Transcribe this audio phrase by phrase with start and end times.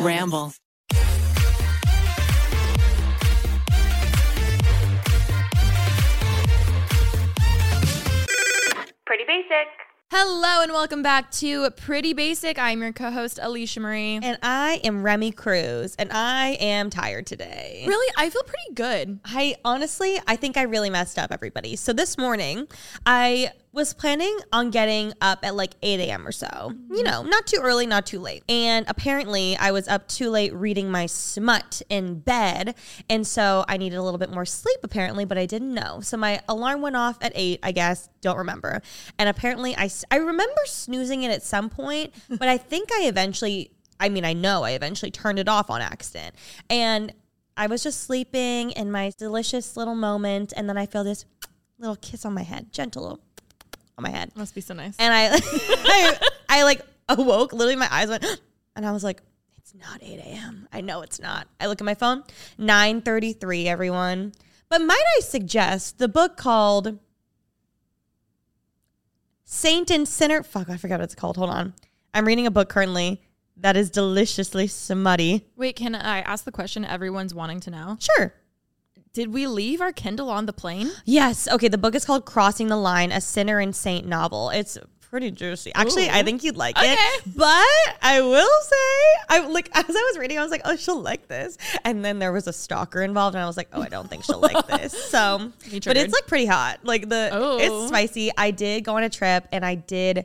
[0.00, 0.52] Ramble.
[9.06, 9.68] Pretty basic.
[10.10, 12.58] Hello and welcome back to Pretty Basic.
[12.58, 14.20] I'm your co-host Alisha Marie.
[14.22, 17.84] And I am Remi Cruz, and I am tired today.
[17.86, 19.20] really, I feel pretty good.
[19.24, 21.76] I honestly, I think I really messed up everybody.
[21.76, 22.68] So this morning,
[23.06, 26.26] I was planning on getting up at like 8 a.m.
[26.26, 26.46] or so.
[26.90, 27.04] You mm-hmm.
[27.04, 28.44] know, not too early, not too late.
[28.48, 32.74] And apparently, I was up too late reading my smut in bed.
[33.08, 36.00] And so I needed a little bit more sleep, apparently, but I didn't know.
[36.00, 38.10] So my alarm went off at 8, I guess.
[38.20, 38.82] Don't remember.
[39.18, 43.72] And apparently, I, I remember snoozing it at some point, but I think I eventually,
[43.98, 46.34] I mean, I know I eventually turned it off on accident.
[46.68, 47.14] And
[47.56, 51.24] I was just sleeping in my delicious little moment, and then I feel this
[51.78, 53.20] little kiss on my head, gentle little
[53.98, 54.94] on my head, Must be so nice.
[54.98, 57.52] and I, I, I like awoke.
[57.52, 58.24] Literally, my eyes went,
[58.76, 59.22] and I was like,
[59.56, 60.68] "It's not eight a.m.
[60.72, 62.24] I know it's not." I look at my phone,
[62.58, 63.68] nine thirty-three.
[63.68, 64.32] Everyone,
[64.68, 66.98] but might I suggest the book called
[69.44, 70.42] Saint and Sinner?
[70.42, 71.36] Fuck, I forgot what it's called.
[71.36, 71.74] Hold on,
[72.14, 73.20] I'm reading a book currently
[73.58, 75.46] that is deliciously smutty.
[75.56, 77.96] Wait, can I ask the question everyone's wanting to know?
[78.00, 78.34] Sure.
[79.12, 80.90] Did we leave our Kindle on the plane?
[81.04, 81.46] Yes.
[81.46, 81.68] Okay.
[81.68, 84.48] The book is called Crossing the Line, a Sinner and Saint novel.
[84.50, 85.70] It's pretty juicy.
[85.74, 86.94] Actually, I think you'd like Okay.
[86.94, 87.22] it.
[87.36, 87.66] But
[88.00, 91.28] I will say, I like as I was reading, I was like, oh, she'll like
[91.28, 91.58] this.
[91.84, 94.24] And then there was a stalker involved, and I was like, oh, I don't think
[94.24, 94.92] she'll like this.
[95.10, 95.52] So,
[95.84, 96.80] but it's like pretty hot.
[96.82, 97.58] Like the Oh.
[97.60, 98.30] it's spicy.
[98.38, 100.24] I did go on a trip, and I did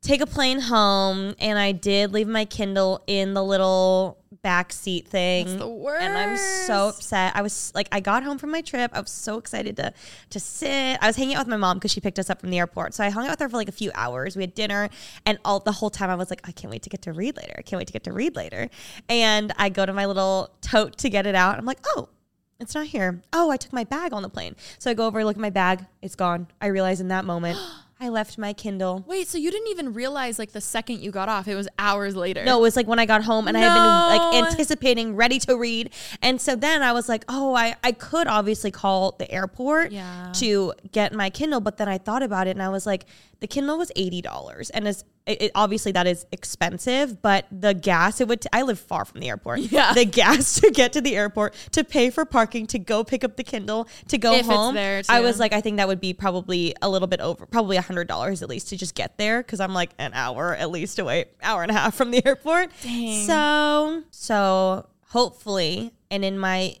[0.00, 5.08] take a plane home, and I did leave my Kindle in the little back seat
[5.08, 5.46] thing.
[5.46, 5.68] That's the
[6.00, 7.34] And I'm so upset.
[7.34, 8.90] I was like, I got home from my trip.
[8.94, 9.92] I was so excited to
[10.30, 10.98] to sit.
[11.00, 12.94] I was hanging out with my mom because she picked us up from the airport.
[12.94, 14.36] So I hung out with her for like a few hours.
[14.36, 14.88] We had dinner,
[15.26, 17.36] and all the whole time I was like, I can't wait to get to read
[17.36, 17.54] later.
[17.58, 18.70] I can't wait to get to read later.
[19.08, 21.58] And I go to my little tote to get it out.
[21.58, 22.08] I'm like, oh.
[22.60, 23.22] It's not here.
[23.32, 24.56] Oh, I took my bag on the plane.
[24.80, 25.86] So I go over, look at my bag.
[26.02, 26.48] It's gone.
[26.60, 27.56] I realize in that moment,
[28.00, 29.04] I left my Kindle.
[29.08, 31.48] Wait, so you didn't even realize like the second you got off?
[31.48, 32.44] It was hours later.
[32.44, 35.40] No, it was like when I got home and I had been like anticipating, ready
[35.40, 35.90] to read.
[36.22, 40.30] And so then I was like, oh, I, I could obviously call the airport Yeah.
[40.36, 41.60] to get my Kindle.
[41.60, 43.04] But then I thought about it and I was like,
[43.40, 44.70] the Kindle was $80.
[44.74, 48.62] And it's, it, it- obviously that is expensive, but the gas, it would, t- I
[48.62, 49.60] live far from the airport.
[49.60, 49.92] Yeah.
[49.92, 53.36] The gas to get to the airport, to pay for parking, to go pick up
[53.36, 54.76] the Kindle, to go If it's home.
[55.08, 57.82] I was like, I think that would be probably a little bit over, probably a
[57.82, 60.98] hundred dollars at least to just get there because I'm like an hour at least
[60.98, 62.70] away, hour and a half from the airport.
[62.82, 63.26] Dang.
[63.26, 66.76] So, so hopefully, and in my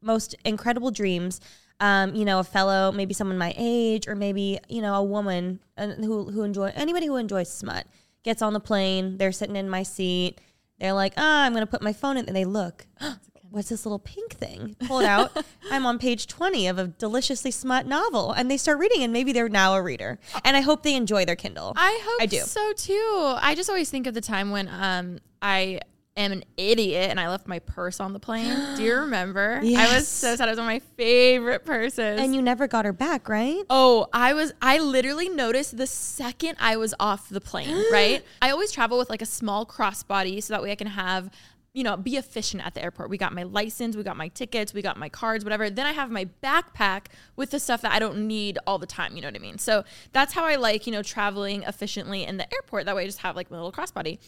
[0.00, 1.40] most incredible dreams,
[1.80, 5.60] um, you know, a fellow, maybe someone my age, or maybe you know, a woman
[5.76, 7.86] uh, who who enjoy anybody who enjoys smut
[8.24, 9.16] gets on the plane.
[9.18, 10.40] They're sitting in my seat.
[10.80, 12.86] They're like, ah, I'm gonna put my phone in, and they look.
[13.50, 14.76] What's this little pink thing?
[14.86, 15.32] Pull it out.
[15.70, 19.32] I'm on page 20 of a deliciously smut novel, and they start reading, and maybe
[19.32, 20.18] they're now a reader.
[20.44, 21.72] And I hope they enjoy their Kindle.
[21.74, 22.40] I hope I do.
[22.40, 23.34] so too.
[23.40, 25.80] I just always think of the time when um I
[26.20, 28.76] am an idiot and I left my purse on the plane.
[28.76, 29.60] Do you remember?
[29.62, 29.90] Yes.
[29.90, 30.48] I was so sad.
[30.48, 32.20] It was one of my favorite purses.
[32.20, 33.62] and you never got her back, right?
[33.70, 38.24] Oh, I was I literally noticed the second I was off the plane, right?
[38.42, 41.30] I always travel with like a small crossbody so that way I can have
[41.74, 43.08] you know, be efficient at the airport.
[43.08, 45.70] We got my license, we got my tickets, we got my cards, whatever.
[45.70, 47.06] Then I have my backpack
[47.36, 49.58] with the stuff that I don't need all the time, you know what I mean?
[49.58, 52.86] So that's how I like, you know, traveling efficiently in the airport.
[52.86, 54.18] That way I just have like my little crossbody.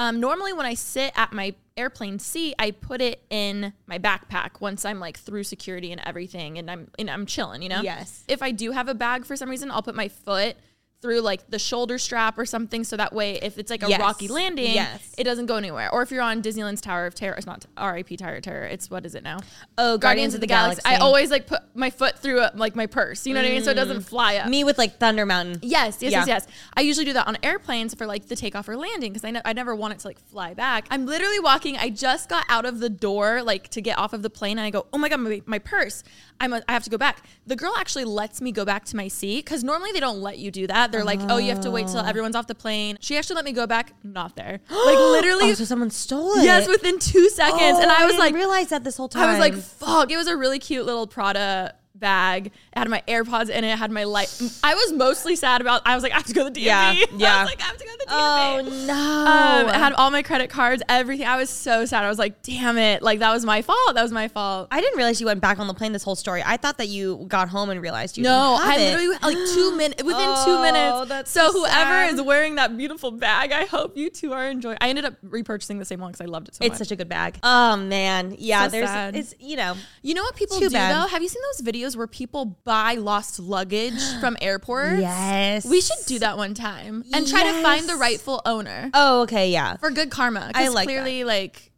[0.00, 4.58] Um, normally, when I sit at my airplane seat, I put it in my backpack
[4.58, 7.82] once I'm like through security and everything, and I'm and I'm chilling, you know.
[7.82, 8.24] Yes.
[8.26, 10.56] If I do have a bag for some reason, I'll put my foot
[11.00, 14.00] through like the shoulder strap or something, so that way if it's like a Yes.
[14.00, 15.14] rocky landing, Yes.
[15.16, 15.92] it doesn't go anywhere.
[15.92, 18.16] Or if you're on Disneyland's Tower of Terror, it's not R.I.P.
[18.18, 18.66] Tower of Terror.
[18.66, 19.38] It's what is it now?
[19.78, 20.82] Oh, Guardians of the Galaxy.
[20.84, 23.26] I always like put my foot through a, like my purse.
[23.26, 23.64] You know what I mean?
[23.64, 24.04] So it doesn't mm.
[24.04, 24.48] fly up.
[24.48, 25.60] Me with like Thunder Mountain.
[25.62, 26.18] Yes, yes, Yeah.
[26.20, 26.46] yes, yes.
[26.76, 29.42] I usually do that on airplanes for like the takeoff or landing because I, ne-
[29.44, 30.86] I never want it to like fly back.
[30.90, 31.76] I'm literally walking.
[31.78, 34.66] I just got out of the door like to get off of the plane and
[34.66, 36.02] I go, oh my God, my, my purse.
[36.40, 37.24] I'm a, I have to go back.
[37.46, 40.38] The girl actually lets me go back to my seat because normally they don't let
[40.38, 40.90] you do that.
[40.90, 42.96] They're like, oh, you have to wait till everyone's off the plane.
[43.00, 43.92] She actually let me go back.
[44.02, 44.60] Not there.
[44.70, 45.50] Like literally.
[45.50, 46.44] Oh, so someone stole it.
[46.44, 47.78] Yes, within two seconds.
[47.78, 49.28] and Oh, I was didn't like, realize that this whole time.
[49.28, 50.10] I was like, fuck.
[50.10, 52.46] It was a really cute little Prada bag.
[52.46, 53.72] It had my AirPods in it.
[53.72, 54.34] It had my light.
[54.64, 55.82] I was mostly sad about.
[55.84, 56.64] I was like, I have to go to the DMV.
[56.64, 57.36] Yeah, yeah.
[57.36, 58.14] I was like, I have to go to the DMV.
[58.14, 59.64] Oh no.
[59.64, 61.26] Um, it had all my credit cards, everything.
[61.26, 62.02] I was so sad.
[62.04, 63.02] I was like, damn it.
[63.02, 63.94] Like, that was my fault.
[63.94, 64.68] That was my fault.
[64.70, 66.42] I didn't realize you went back on the plane this whole story.
[66.44, 68.78] I thought that you got home and realized you No, I it.
[68.96, 71.08] literally like two minutes within two Oh, minutes.
[71.08, 72.14] that's so so whoever sad.
[72.14, 74.78] is wearing that beautiful bag, I hope you two are enjoying.
[74.80, 76.80] I ended up repurchasing the same one because I loved it so It's much.
[76.80, 77.38] It's such a good bag.
[77.42, 78.64] Oh man, yeah.
[78.64, 79.16] So there's, sad.
[79.16, 80.94] it's you know, you know what people do bad.
[80.94, 81.08] though?
[81.08, 85.00] Have you seen those videos where people buy lost luggage from airports?
[85.00, 85.64] yes.
[85.64, 89.50] We should do that one time and try to find the rightful owner Oh, okay,
[89.50, 89.76] yeah.
[89.76, 90.50] for good karma.
[90.54, 91.70] I like clearly, like,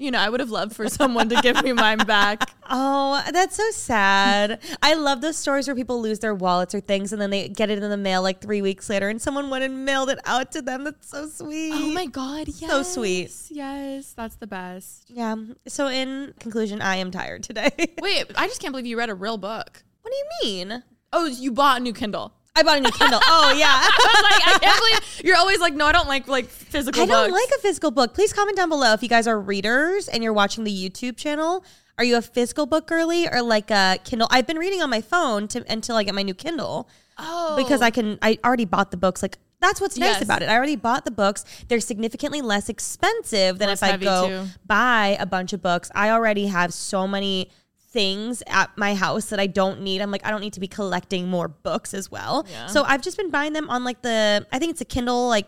[0.00, 2.50] you know, I would have loved for someone to give me mine back.
[2.72, 4.60] Oh, that's so sad.
[4.80, 7.68] I love those stories where people lose their wallets or things and then they get
[7.68, 10.52] it in the mail like three weeks later and someone went and mailed it out
[10.52, 10.84] to them.
[10.84, 11.72] That's so sweet.
[11.74, 12.70] Oh my god, yes.
[12.70, 13.32] So sweet.
[13.50, 15.10] Yes, that's the best.
[15.10, 15.34] Yeah.
[15.66, 17.70] So in conclusion, I am tired today.
[18.00, 19.82] Wait, I just can't believe you read a real book.
[20.02, 20.84] what do you mean?
[21.12, 22.32] Oh, you bought a new Kindle.
[22.60, 23.20] I bought a new Kindle.
[23.24, 23.66] Oh yeah.
[23.72, 27.06] I like, I can't believe you're always like, no, I don't like like physical I
[27.06, 27.42] don't books.
[27.42, 28.14] like a physical book.
[28.14, 31.64] Please comment down below if you guys are readers and you're watching the YouTube channel.
[31.98, 34.28] Are you a physical book girly or like a Kindle?
[34.30, 37.82] I've been reading on my phone to, until I get my new Kindle oh, because
[37.82, 38.18] I can.
[38.22, 39.22] I already bought the books.
[39.22, 40.22] Like that's what's nice Yes.
[40.22, 40.48] about it.
[40.48, 41.44] I already bought the books.
[41.68, 44.46] They're significantly less expensive than Less if I go too.
[44.66, 45.90] buy a bunch of books.
[45.94, 47.50] I already have so many
[47.90, 50.00] things at my house that I don't need.
[50.00, 52.46] I'm like, I don't need to be collecting more books as well.
[52.50, 52.66] Yeah.
[52.66, 55.46] So I've just been buying them on like the, I think it's a Kindle like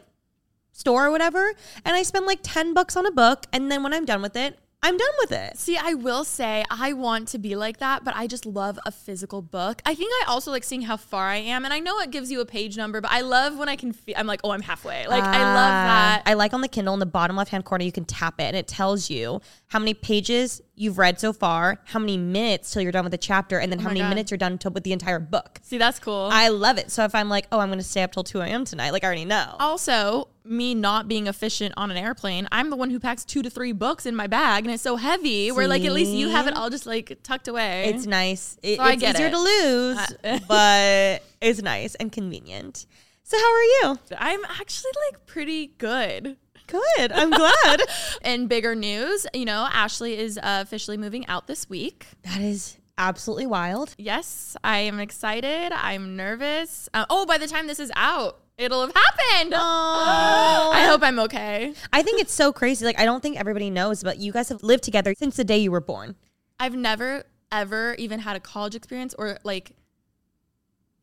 [0.73, 1.53] store or whatever.
[1.85, 3.47] And I spend like 10 bucks on a book.
[3.53, 5.57] And then when I'm done with it, I'm done with it.
[5.59, 8.91] See, I will say I want to be like that, but I just love a
[8.91, 9.81] physical book.
[9.87, 12.33] I think I also like seeing how far I am, and I know it gives
[12.33, 14.17] you a page number, but I love when I can feel.
[14.19, 15.07] I'm like, oh, I'm halfway.
[15.07, 16.23] Like I love that.
[16.27, 18.41] Ah, I like on the Kindle in the bottom left hand corner, you can tap
[18.41, 22.71] it and it tells you how many pages you've read so far, how many minutes
[22.73, 24.09] till you're done with the chapter, and then how Oh my many God.
[24.11, 25.61] minutes you're done to, with the entire book.
[25.63, 26.29] See, that's cool.
[26.33, 26.91] I love it.
[26.91, 28.65] So if I'm like, oh, I'm going to stay up till 2 a.m.
[28.65, 29.57] tonight, like I already know.
[29.61, 33.51] also, me not being efficient on an airplane, I'm the one who packs two to
[33.51, 35.53] three books in my bag, and it's so heavy.
[35.53, 37.85] Where like at least you have it all just like tucked away.
[37.95, 38.59] It's nice.
[38.63, 39.31] It- So it's easier it.
[39.31, 42.87] to lose, Uh, but it's nice and convenient.
[43.25, 43.99] So how are you?
[44.19, 46.37] I'm actually like pretty good.
[46.73, 47.13] Good.
[47.13, 47.83] I'm glad.
[48.25, 52.07] In bigger news, you know, Ashley is uh, officially moving out this week.
[52.25, 53.95] that is absolutely wild.
[53.99, 55.73] Yes, I am excited.
[55.73, 56.89] I'm nervous.
[56.95, 59.55] Uh, oh, by the time this is out, it'll have happened.
[59.57, 61.75] I hope I'm okay.
[61.93, 62.85] I think it's so crazy.
[62.85, 65.59] Like I don't think everybody knows, but you guys have lived together since the day
[65.59, 66.17] you were born.
[66.59, 69.73] I've never ever even had a college experience or like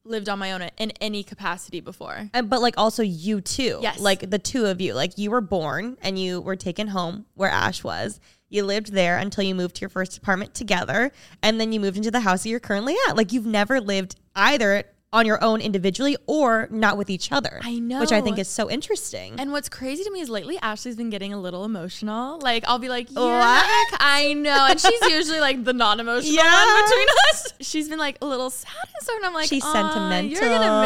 [0.10, 2.30] lived on my own in any capacity before.
[2.34, 3.80] And, but like also you too.
[3.82, 4.00] Yes.
[4.00, 4.94] Like the two of you.
[4.94, 8.20] Like you were born and you were taken home where Ash was.
[8.50, 11.12] You lived there until you moved to your first apartment together.
[11.44, 13.16] And then you moved into the house that you're currently at.
[13.16, 17.60] Like you've never lived either on your own individually or not with each other.
[17.64, 18.00] I know.
[18.00, 19.40] Which I think is so interesting.
[19.40, 22.40] And what's crazy to me is lately Ashley's been getting a little emotional.
[22.40, 23.88] Like I'll be like, What?
[24.00, 26.66] I know, and she's usually like the non-emotional Yeah.
[26.76, 27.54] one between us.
[27.62, 30.30] She's been like a little sad and so, and I'm like, She's sentimental.
[30.32, 30.82] You're gonna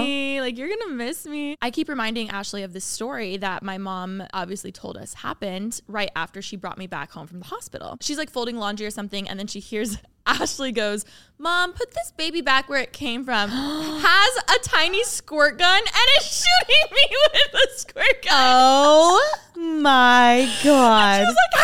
[0.00, 0.40] miss me.
[0.40, 1.56] Like you're gonna miss me.
[1.60, 6.10] I keep reminding Ashley of this story that my mom obviously told us happened right
[6.16, 7.98] after she brought me back home from the hospital.
[8.00, 9.98] She's like folding laundry or something, and then she hears.
[10.26, 11.04] Ashley goes,
[11.38, 13.50] Mom, put this baby back where it came from.
[13.50, 16.24] Has a tiny squirt gun and is
[16.60, 18.32] shooting me with a squirt gun.
[18.32, 21.22] oh my God.
[21.22, 21.62] I was like,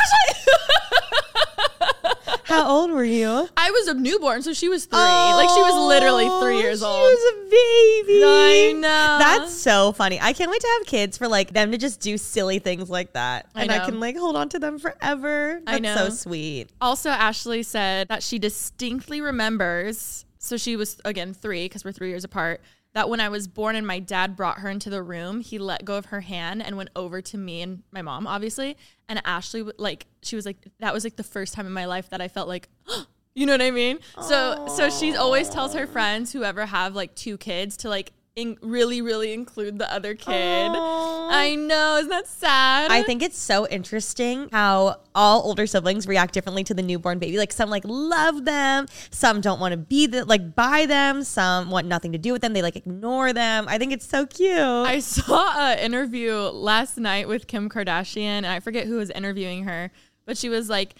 [2.45, 3.49] How old were you?
[3.57, 4.99] I was a newborn, so she was three.
[4.99, 6.99] like she was literally oh, three years Oh, old.
[6.99, 8.25] She was a baby.
[8.25, 9.17] I know.
[9.19, 10.19] That's so funny.
[10.21, 13.15] I can't wait to have kids for like them to just do silly things like
[13.15, 13.47] that.
[13.55, 15.61] I And I, can like hold on to them forever.
[15.65, 15.97] That's I know.
[15.97, 16.69] so sweet.
[16.81, 20.27] Also, Ashley said that she distinctly remembers.
[20.39, 22.61] So she was again three because we're three years apart.
[22.95, 25.85] That when I was born and my dad brought her into the room, he let
[25.85, 28.77] go of her hand and went over to me and my mom, obviously.
[29.09, 32.11] And Ashley, like, she was like, that was like the first time in my life
[32.11, 32.69] that I felt like,
[33.35, 33.99] you know what I mean?
[34.21, 38.59] So, so she always tells her friends, whoever have like two kids, to like in-
[38.63, 40.71] really, really include the other kid.
[40.71, 41.29] Aw.
[41.31, 42.91] I know, isn't that sad?
[42.91, 47.37] I think it's so interesting how all older siblings react differently to the newborn baby.
[47.39, 51.71] Like some like love them, some don't want to be the, like by them, some
[51.71, 52.53] want nothing to do with them.
[52.53, 53.67] They like ignore them.
[53.69, 54.59] I think it's so cute.
[54.59, 59.65] I saw an interview last night with Kim Kardashian, and I forget who was interviewing
[59.65, 59.91] her,
[60.25, 60.95] but she was like,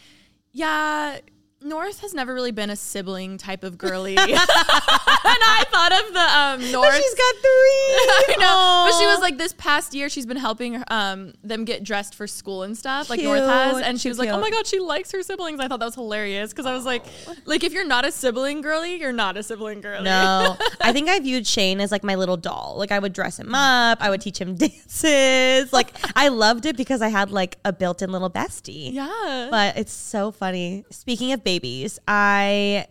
[0.53, 1.19] "Yeah,
[1.65, 4.17] North has never really been a sibling type of girly.
[4.17, 6.95] and I thought of the um, North.
[6.95, 7.49] She's got three.
[7.49, 8.91] I know.
[8.91, 12.27] But she was like this past year she's been helping um them get dressed for
[12.27, 15.13] school and stuff like North has and she was like, "Oh my god, she likes
[15.13, 17.05] her siblings." I thought that was hilarious cuz I was like
[17.45, 20.05] like if you're not a sibling girly, you're not a sibling girly.
[20.05, 22.75] No, I think I viewed Shane as like my little doll.
[22.77, 25.73] Like I would dress him up, I would teach him dances.
[25.73, 28.93] Like I loved it because I had like a built-in little bestie.
[28.93, 29.49] yeah.
[29.51, 30.85] But it's so funny.
[30.91, 32.87] Speaking of babies, I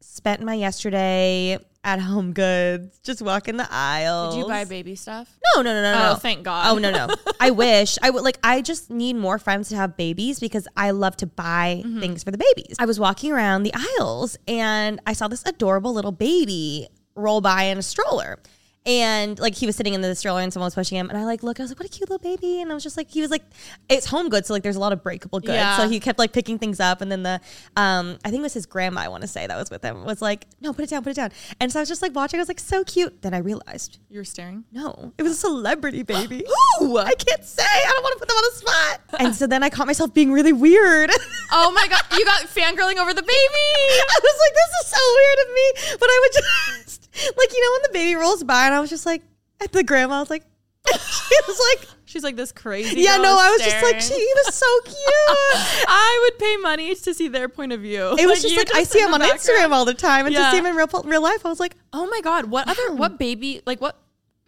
[0.00, 4.34] spent my yesterday at Home Goods, just walking the aisles.
[4.34, 5.28] Did you buy baby stuff?
[5.54, 6.10] No, no, no, no, no.
[6.12, 6.66] Oh, thank God.
[6.70, 7.08] Oh no, no.
[7.40, 8.38] I wish I would like.
[8.42, 12.00] I just need more friends to have babies because I love to buy Mm-hmm.
[12.00, 12.76] things for the babies.
[12.78, 17.64] I was walking around the aisles and I saw this adorable little baby roll by
[17.64, 18.38] in a stroller.
[18.86, 21.24] And like he was sitting in the stroller and someone was pushing him, and I
[21.24, 21.58] like look.
[21.58, 23.30] I was like, "What a cute little baby!" And I was just like, he was
[23.30, 23.42] like,
[23.88, 25.78] "It's home goods, so like there's a lot of breakable goods." Yeah.
[25.78, 27.40] So he kept like picking things up, and then the
[27.76, 29.00] um, I think it was his grandma.
[29.00, 30.04] I want to say that was with him.
[30.04, 32.14] Was like, "No, put it down, put it down." And so I was just like
[32.14, 32.38] watching.
[32.38, 34.64] I was like, "So cute." Then I realized You were staring?
[34.70, 36.44] no, it was a celebrity baby.
[36.78, 36.98] Who?
[36.98, 37.62] I can't say.
[37.64, 39.00] I don't want to put them on the spot.
[39.20, 41.10] And so then I caught myself being really weird.
[41.56, 43.28] Oh my god, you got fangirling over the baby.
[43.30, 45.96] I was like, this is so weird of me.
[46.00, 46.83] But I would just,
[47.36, 49.22] like, you know, when the baby rolls by and I was just like,
[49.62, 50.44] at the grandma, I was like,
[50.86, 53.00] she was like, She's like this crazy.
[53.00, 54.26] yeah, no, I was just like, she staring.
[54.46, 54.96] was so cute.
[55.88, 58.14] I would pay money to see their point of view.
[58.16, 59.40] It was just you like, I see him on background.
[59.40, 61.74] Instagram all the time and to see him in real, real life, I was like,
[61.92, 63.96] Oh my god, what other what baby like what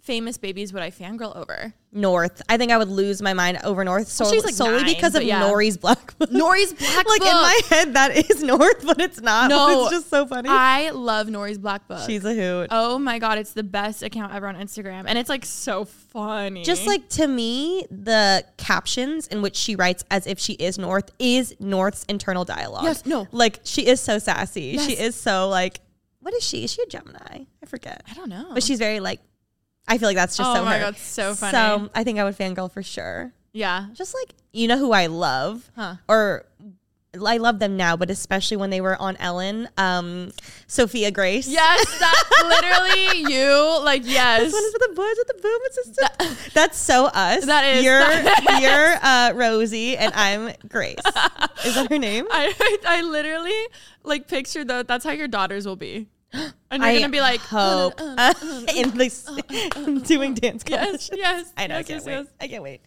[0.06, 1.74] famous babies would I fangirl over?
[1.92, 2.40] North.
[2.48, 5.14] I think I would lose my mind over North so, she's like solely nine, because
[5.14, 5.42] of yeah.
[5.42, 6.30] Nori's Black Book.
[6.30, 7.20] Nori's Black book.
[7.20, 9.50] like in my head, that is North, but it's not.
[9.56, 10.48] No, it's just so funny.
[10.50, 12.02] I love Nori's Black Book.
[12.06, 12.68] She's a hoot.
[12.70, 16.62] oh my god, it's the best account ever on Instagram, and it's like so funny.
[16.62, 21.10] Just like to me, the captions in which she writes as if she is North
[21.18, 22.84] is North's internal dialogue.
[22.84, 23.26] Yes, no.
[23.32, 24.78] Like she is so sassy.
[24.78, 25.80] She is so like,
[26.20, 26.64] what is she?
[26.64, 27.44] Is she a Gemini?
[27.62, 28.02] I forget.
[28.10, 29.20] I don't know, But she's very like,
[29.88, 30.80] I feel like that's just Oh so my her.
[30.86, 31.52] God, so funny.
[31.52, 33.32] So I think I would fangirl for sure.
[33.52, 35.70] yeah, Just like, you know who I love?
[35.76, 35.96] Huh.
[36.08, 36.44] Or
[37.24, 40.32] I love them now, but especially when they were on Ellen, um,
[40.66, 41.48] Sophia Grace.
[41.48, 44.42] yes, that literally you like yes.
[44.42, 46.52] This one is for the boys with the boom assistant.
[46.52, 47.46] That's so us.
[47.46, 50.96] That is- You're that you're uh, Rosie and I'm Grace.
[51.64, 52.26] Is that her name?
[52.30, 53.66] I I literally
[54.04, 54.86] like pictured that.
[54.86, 58.14] That's how your daughters will be, and you're I gonna be like, uh, hope uh,
[58.18, 59.24] uh, uh in this
[60.04, 61.52] doing dance yes, yes.
[61.56, 61.78] I know.
[61.78, 62.12] I can't yes, wait.
[62.12, 62.26] yes.
[62.40, 62.80] I can't wait.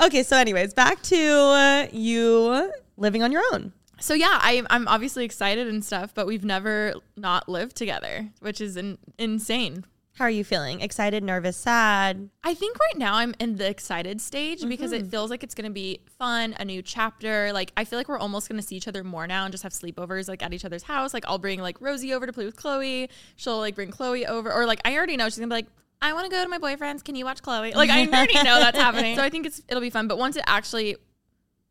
[0.00, 3.72] Okay, so anyways, back to uh, you living on your own.
[3.98, 8.60] So yeah, I, I'm obviously excited and stuff, but we've never not lived together, which
[8.60, 9.84] is in, insane.
[10.16, 10.80] How are you feeling?
[10.80, 12.30] Excited, nervous, sad?
[12.42, 15.04] I think right now I'm in the excited stage because Mm-hmm.
[15.04, 17.52] it feels like it's gonna be fun, a new chapter.
[17.52, 19.72] Like I feel like we're almost gonna see each other more now and just have
[19.72, 21.12] sleepovers like at each other's house.
[21.12, 23.10] Like I'll bring like Rosie over to play with Chloe.
[23.36, 25.66] She'll like bring Chloe over, or like I already know she's gonna be like.
[26.02, 27.02] I want to go to my boyfriend's.
[27.02, 27.72] Can you watch Chloe?
[27.72, 29.16] Like I already know that's happening.
[29.16, 30.08] So I think it's it'll be fun.
[30.08, 30.96] But once it actually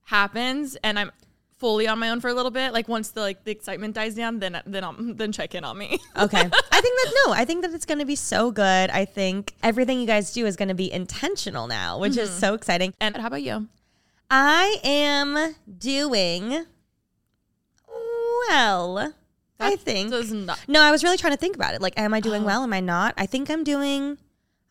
[0.05, 1.11] happens and I'm
[1.57, 4.15] fully on my own for a little bit, like once the like the excitement dies
[4.15, 5.99] down, then then I'll then check in on me.
[6.17, 6.37] Okay.
[6.39, 8.89] I think that no, I think that it's going to be so good.
[8.89, 12.39] I think everything you guys do is going to be intentional now, which is mm-hmm.
[12.39, 12.93] so exciting.
[13.01, 13.67] and how about you?
[14.29, 16.65] I am doing
[18.49, 19.13] well.
[19.59, 20.11] I think.
[20.11, 21.81] not- No, I was really trying to think about it.
[21.81, 22.45] Like, am I doing oh.
[22.45, 22.63] well?
[22.63, 23.13] Am I not?
[23.17, 24.17] I think I'm doing.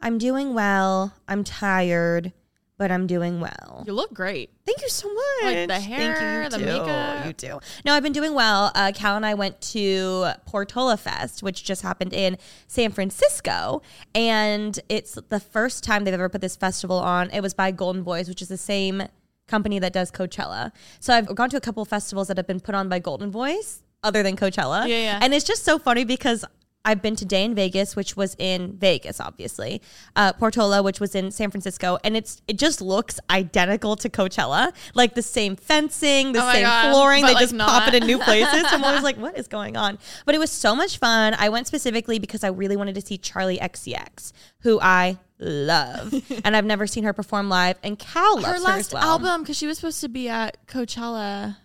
[0.00, 1.14] I'm doing well.
[1.28, 2.32] I'm tired,
[2.76, 3.84] but I'm doing well.
[3.86, 4.50] You look great.
[4.66, 5.24] Thank you so much.
[5.42, 6.64] Like the Thank you, hair, you the too.
[6.64, 7.26] makeup.
[7.26, 7.60] You do.
[7.84, 8.72] No, I've been doing well.
[8.74, 13.82] Uh, Cal and I went to Portola Fest, which just happened in San Francisco,
[14.14, 17.30] and it's the first time they've ever put this festival on.
[17.30, 19.04] It was by Goldenvoice, which is the same
[19.46, 20.72] company that does Coachella.
[21.00, 23.82] So I've gone to a couple of festivals that have been put on by Goldenvoice,
[24.02, 24.88] other than Coachella.
[24.88, 25.18] Yeah, yeah.
[25.22, 26.44] And it's just so funny because
[26.84, 29.80] I've been to Day N Vegas, which was in Vegas, obviously.
[30.16, 34.72] Uh, Portola, which was in San Francisco, and it's it just looks identical to Coachella,
[34.94, 37.24] like the same fencing, the Oh same God, flooring.
[37.24, 38.64] They like, just pop it in new places.
[38.68, 39.98] I'm always like, what is going on?
[40.26, 41.34] But it was so much fun.
[41.38, 46.12] I went specifically because I really wanted to see Charli XCX, who I love,
[46.44, 47.78] and I've never seen her perform live.
[47.82, 49.02] And Cal loves Her her, last as well.
[49.04, 51.56] album, because she was supposed to be at Coachella.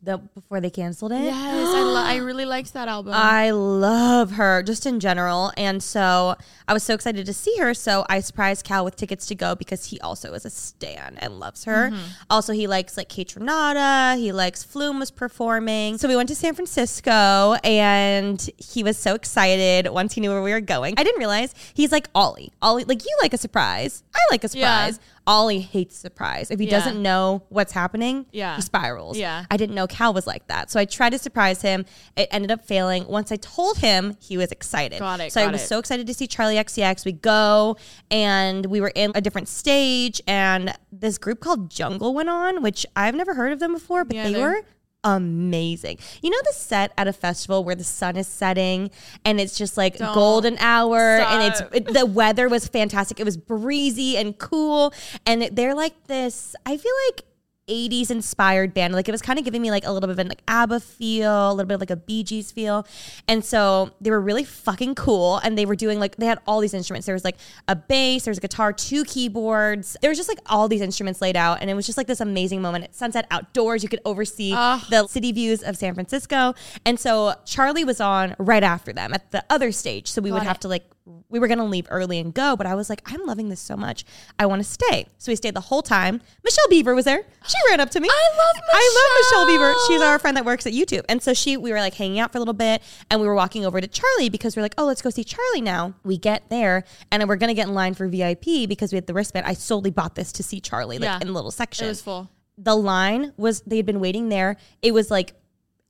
[0.00, 1.24] The, before they canceled it.
[1.24, 3.12] Yes, I, lo- I really liked that album.
[3.16, 5.52] I love her just in general.
[5.56, 6.36] And so
[6.68, 7.74] I was so excited to see her.
[7.74, 11.40] So I surprised Cal with tickets to go because he also is a stan and
[11.40, 11.90] loves her.
[11.90, 12.02] Mm-hmm.
[12.30, 14.16] Also, he likes like Kaytranada.
[14.18, 15.98] He likes Flume was performing.
[15.98, 20.42] So we went to San Francisco and he was so excited once he knew where
[20.42, 20.94] we were going.
[20.96, 22.52] I didn't realize he's like Ollie.
[22.62, 24.04] Ollie, like you like a surprise.
[24.18, 24.98] I like a surprise.
[25.26, 26.50] Ollie hates surprise.
[26.50, 26.78] If he Yeah.
[26.78, 28.56] doesn't know what's happening, Yeah.
[28.56, 29.18] he spirals.
[29.18, 29.44] Yeah.
[29.50, 30.70] I didn't know Cal was like that.
[30.70, 31.84] So I tried to surprise him.
[32.16, 33.06] It ended up failing.
[33.06, 34.98] Once I told him, he was excited.
[35.00, 35.66] Got it, So I was it.
[35.68, 37.04] so excited to see Charli XCX.
[37.04, 37.76] We go
[38.10, 42.86] and we were in a different stage and this group called Jungle went on, which
[42.96, 44.62] I've never heard of them before, but Me they were
[45.04, 45.98] amazing.
[46.22, 48.90] You know the set at a festival where the sun is setting
[49.24, 53.20] and it's just like Don't golden hour and it's it, the weather was fantastic.
[53.20, 54.92] It was breezy and cool
[55.24, 57.24] and they're like this I feel like
[57.68, 58.94] 80s inspired band.
[58.94, 60.80] Like it was kind of giving me like a little bit of an like ABBA
[60.80, 62.86] feel, a little bit of like a Bee Gees feel.
[63.26, 65.38] And so they were really fucking cool.
[65.38, 67.06] And they were doing like, they had all these instruments.
[67.06, 67.36] There was like
[67.68, 69.96] a bass, there was a guitar, two keyboards.
[70.00, 71.58] There was just like all these instruments laid out.
[71.60, 73.82] And it was just like this amazing moment at sunset outdoors.
[73.82, 74.82] You could oversee Ugh.
[74.90, 76.54] the city views of San Francisco.
[76.84, 80.08] And so Charli was on right after them at the other stage.
[80.10, 80.84] So we would Got have to like,
[81.28, 83.60] we were going to leave early and go, but I was like, I'm loving this
[83.60, 84.04] so much.
[84.38, 85.06] I want to stay.
[85.18, 86.20] So we stayed the whole time.
[86.44, 87.22] Michelle Beaver was there.
[87.46, 88.08] She ran up to me.
[88.10, 88.80] I love Michelle.
[88.80, 89.74] I love Michelle Beaver.
[89.86, 91.04] She's our friend that works at YouTube.
[91.08, 93.34] And so she, we were like hanging out for a little bit and we were
[93.34, 95.94] walking over to Charli because we are like, oh, let's go see Charli now.
[96.04, 99.06] We get there and we're going to get in line for VIP because we had
[99.06, 99.46] the wristband.
[99.46, 101.18] I solely bought this to see Charli like Yeah.
[101.20, 101.86] in the little section.
[101.86, 102.28] It was full.
[102.56, 104.56] the line was, they had been waiting there.
[104.82, 105.34] It was like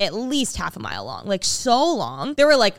[0.01, 2.35] at least half a mile long, like so long.
[2.35, 2.77] There were like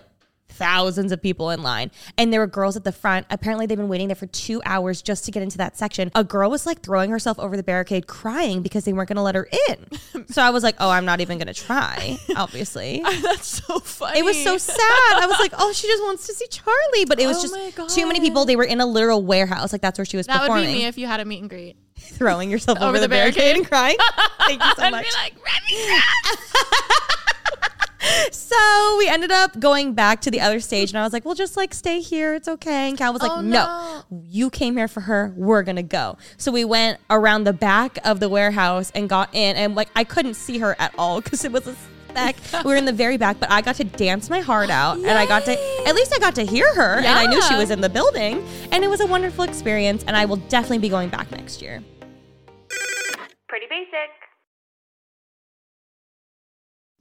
[0.60, 1.90] thousands of people in line.
[2.18, 3.26] And there were girls at the front.
[3.32, 6.12] Apparently they've been waiting there for two hours just to get into that section.
[6.14, 9.22] A girl was like throwing herself over the barricade crying because they weren't going to
[9.24, 9.88] let her in.
[10.32, 13.02] So i was like oh i'm not even going to try obviously.
[13.24, 14.20] That's so funny.
[14.20, 14.78] it was so sad.
[15.16, 17.08] I was like oh she just wants to see charli.
[17.08, 18.46] But it was Oh just too many people.
[18.46, 19.72] They were in a literal warehouse.
[19.72, 21.50] Like that's where she was That would be me if you had a meet and
[21.50, 21.78] greet.
[21.98, 23.56] throwing yourself over, Over the, the barricade.
[23.56, 23.58] barricade.
[23.58, 23.98] and crying?
[24.46, 25.06] Thank you so I'd much.
[25.06, 26.00] be like, Remi,
[28.32, 31.36] So we ended up going back to the other stage, and I was like, "Well,
[31.36, 34.04] just like stay here, it's okay." And Cal was like, Oh, no.
[34.28, 35.34] you came here for her.
[35.36, 39.56] We're gonna go." So we went around the back of the warehouse and got in,
[39.56, 41.76] and like I couldn't see her at all because it was a
[42.10, 42.36] speck.
[42.66, 45.12] we were in the very back, but I got to dance my heart out, and
[45.12, 45.52] I got to
[45.88, 48.44] at least I got to hear her, and I knew she was in the building,
[48.72, 51.84] and it was a wonderful experience, and I will definitely be going back next year.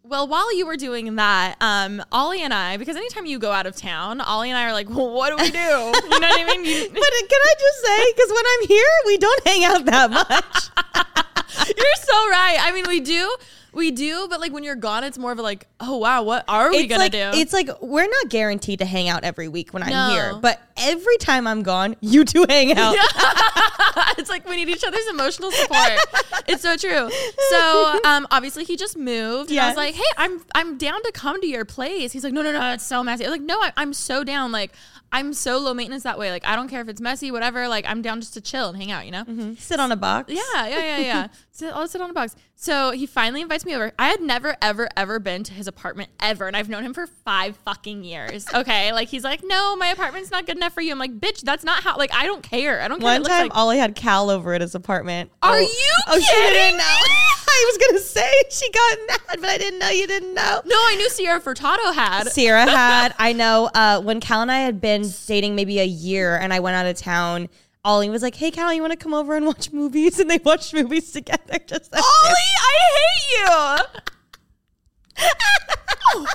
[0.08, 3.66] Well, while you were doing that, um, Ollie and I, because anytime you go out
[3.66, 5.58] of town, Ollie and I are like, well, what do we do?
[5.58, 6.64] You know what I mean?
[6.64, 10.10] You, But can I just say, because when I'm here, we don't hang out that
[10.10, 11.66] much.
[11.76, 12.56] you're so right.
[12.58, 13.36] I mean, we do,
[13.78, 16.44] we do, but like when you're gone, it's more of a like, oh wow, what
[16.48, 17.30] are we it's gonna like do?
[17.34, 20.10] it's like we're not guaranteed to hang out every week when I'm No.
[20.10, 22.94] here, but every time I'm gone, you two hang out.
[24.18, 25.98] it's like we need each other's emotional support.
[26.46, 27.08] it's so true.
[27.50, 29.50] So um, obviously he just moved.
[29.50, 32.12] And I was like, hey, I'm I'm down to come to your place.
[32.12, 33.24] He's like, no, no, no, it's so messy.
[33.24, 34.52] I was like, no, I, I'm so down.
[34.52, 34.72] Like
[35.10, 36.30] I'm so low maintenance that way.
[36.30, 37.66] Like I don't care if it's messy, whatever.
[37.68, 39.06] Like I'm down just to chill and hang out.
[39.06, 39.54] You know.
[39.58, 40.32] Sit on a box.
[40.32, 41.28] Yeah, yeah, yeah, yeah.
[41.62, 42.36] I'll sit on a box.
[42.54, 43.92] So he finally invites me over.
[43.98, 47.06] I had never, ever, ever been to his apartment ever, and I've known him for
[47.06, 48.46] five fucking years.
[48.52, 50.92] Okay, like he's like, no, my apartment's not good enough for you.
[50.92, 51.96] I'm like, bitch, that's not how.
[51.96, 52.80] Like I don't care.
[52.80, 53.04] I don't care.
[53.04, 53.56] One time, like.
[53.56, 55.30] Ollie had Cal over at his apartment.
[55.42, 56.84] Are oh, you Oh, she kidding didn't know.
[56.84, 57.14] me?
[57.50, 60.62] I was gonna say she got mad, but I didn't know you didn't know.
[60.64, 62.28] No, I knew Sierra Furtado had.
[62.28, 63.14] Sierra had.
[63.18, 66.60] I know uh, when Cal and I had been dating maybe a year, and I
[66.60, 67.48] went out of town.
[67.84, 70.38] Ollie was like, "Hey, Cal, you want to come over and watch movies?" And they
[70.38, 71.58] watched movies together.
[71.66, 71.94] Just.
[71.94, 73.48] Ollie, I hate you.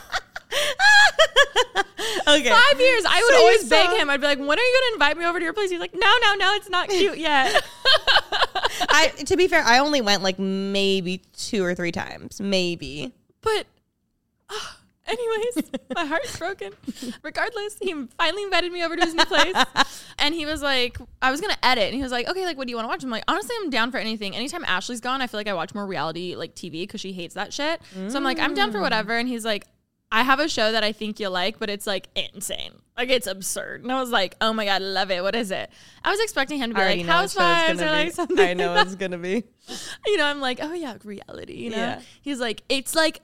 [2.27, 2.49] okay.
[2.49, 3.03] Five years.
[3.07, 4.09] I would So always beg him.
[4.09, 5.71] I'd be like, when are you going to invite me over to your place?
[5.71, 7.63] He's like, no, no, no, it's not cute yet.
[8.89, 13.13] I to be fair, I only went like maybe two or three times, maybe.
[13.41, 13.65] But,
[14.49, 14.77] ah,
[15.07, 16.73] anyways, my heart's broken.
[17.21, 19.55] Regardless, he finally invited me over to his new place.
[20.19, 21.85] And he was like, I was going to edit.
[21.85, 23.03] And he was like, okay, like, what do you want to watch?
[23.03, 24.35] I'm like, honestly, I'm down for anything.
[24.35, 27.35] Anytime Ashley's gone, I feel like I watch more reality, like TV, because she hates
[27.35, 27.81] that shit.
[28.07, 28.83] So I'm like, I'm down for mm.
[28.83, 29.17] whatever.
[29.17, 29.65] And he's like,
[30.13, 32.71] I have a show that I think you'll like, but it's like insane.
[32.95, 33.81] Like it's absurd.
[33.81, 35.23] And I was like, oh my God, I love it.
[35.23, 35.71] What is it?
[36.03, 38.07] I was expecting him to be I like know what show it's housewives or like
[38.09, 38.11] be.
[38.11, 38.39] something.
[38.39, 39.43] I know like it's gonna be.
[40.05, 41.77] you know, I'm like, oh yeah, reality, you know?
[41.77, 42.01] Yeah.
[42.21, 43.21] He's like, it's like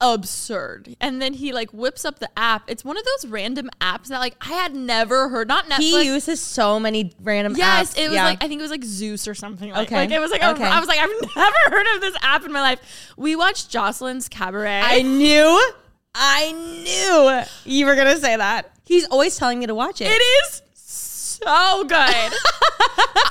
[0.00, 0.96] absurd.
[1.00, 2.64] And then he like whips up the app.
[2.70, 5.78] It's one of those random apps that like I had never heard, not Netflix.
[5.78, 7.98] He uses so many random Yes, apps.
[7.98, 8.24] it was Yeah.
[8.24, 9.70] like I think it was like Zeus or something.
[9.70, 9.96] Like, Okay.
[9.96, 10.64] like it was like a, Okay.
[10.64, 12.80] I was like I've never heard of this app in my life.
[13.16, 14.82] We watched Joseline's Cabaret.
[14.84, 15.72] I knew,
[16.14, 18.70] I knew you were gonna say that.
[18.84, 20.06] He's always telling me to watch it.
[20.10, 22.32] It is so good.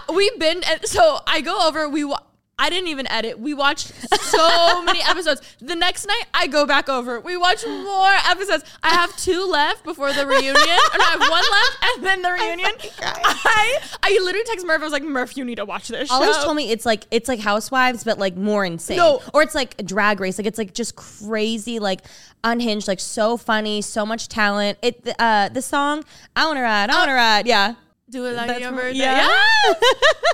[0.16, 1.90] We've been and so I go over.
[1.90, 2.22] We wa-
[2.60, 3.40] I didn't even edit.
[3.40, 5.42] We watched so many episodes.
[5.60, 7.20] The next night, I go back over.
[7.20, 8.64] We watch more episodes.
[8.82, 10.56] I have two left before the reunion.
[10.56, 12.72] and I have one left, and then the reunion.
[13.02, 14.82] I I literally text Murph.
[14.82, 16.10] I was like, Murph, you need to watch this.
[16.10, 16.44] Always show.
[16.46, 18.98] told me it's like it's like Housewives, but like more insane.
[18.98, 19.22] No.
[19.36, 20.38] or it's like Drag Race.
[20.40, 22.02] Like it's like just crazy, like
[22.44, 24.80] unhinged, like so funny, so much talent.
[24.82, 26.04] It uh the song
[26.36, 27.46] I wanna ride, I wanna ride.
[27.46, 27.76] Yeah,
[28.10, 29.00] Do it like That's your birthday.
[29.00, 29.28] yeah.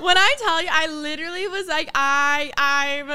[0.02, 3.10] When I tell you, I literally was like, I, I'm,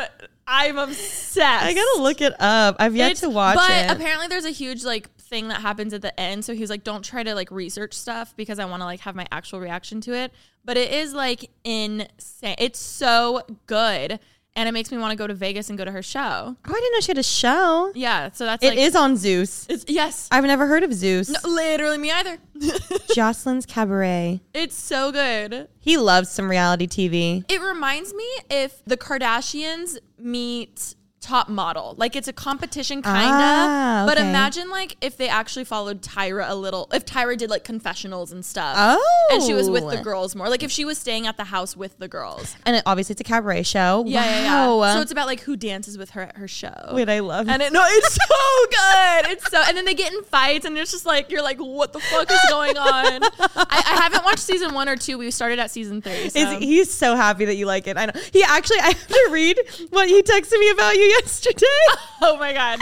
[0.48, 1.40] I'm obsessed.
[1.66, 2.78] I gotta look it up.
[2.80, 3.88] I've yet It's- to watch but it.
[3.88, 6.44] But apparently, there's a huge like thing that happens at the end.
[6.44, 9.16] So he's like, don't try to like research stuff because I want to like have
[9.16, 10.34] my actual reaction to it.
[10.66, 12.56] But it is like insane.
[12.58, 14.20] It's so good,
[14.60, 16.20] and it makes me want to go to Vegas and go to her show.
[16.20, 17.94] oh, I didn't know she had a show.
[17.96, 18.30] Yeah.
[18.34, 19.66] So that's It is like on Zeus.
[19.70, 20.28] It's yes.
[20.32, 21.30] I've never heard of Zeus.
[21.30, 22.40] No, literally me either.
[23.16, 24.42] Joseline's Cabaret.
[24.54, 25.70] it's so good.
[25.80, 27.50] He loves some reality TV.
[27.50, 31.96] It reminds me if the Kardashians meet top model.
[31.98, 33.32] Like it's a competition kind of.
[33.32, 36.88] Ah, But imagine like if they actually followed Tyra a little.
[36.94, 38.76] If Tyra did like confessionals and stuff.
[38.78, 39.30] Oh.
[39.32, 40.50] And she was with the girls more.
[40.50, 42.56] Like if she was staying at the house with the girls.
[42.66, 44.04] And it, obviously, it's a cabaret show.
[44.08, 44.94] Yeah, yeah, yeah.
[44.94, 46.92] So it's about like who dances with her at her show.
[46.94, 49.32] Wait, I love and it no, it's so good.
[49.32, 51.94] It's so, and then they get in fights, and it's just like you're like, what
[51.94, 53.24] the fuck is going on?
[53.24, 55.18] I, I haven't watched season one or two.
[55.18, 56.30] We started at season three.
[56.30, 56.60] So.
[56.60, 57.98] He's so happy that you like it.
[57.98, 58.14] I know.
[58.32, 61.66] He actually, I have to read what he texted me about you yesterday.
[62.22, 62.80] oh my god.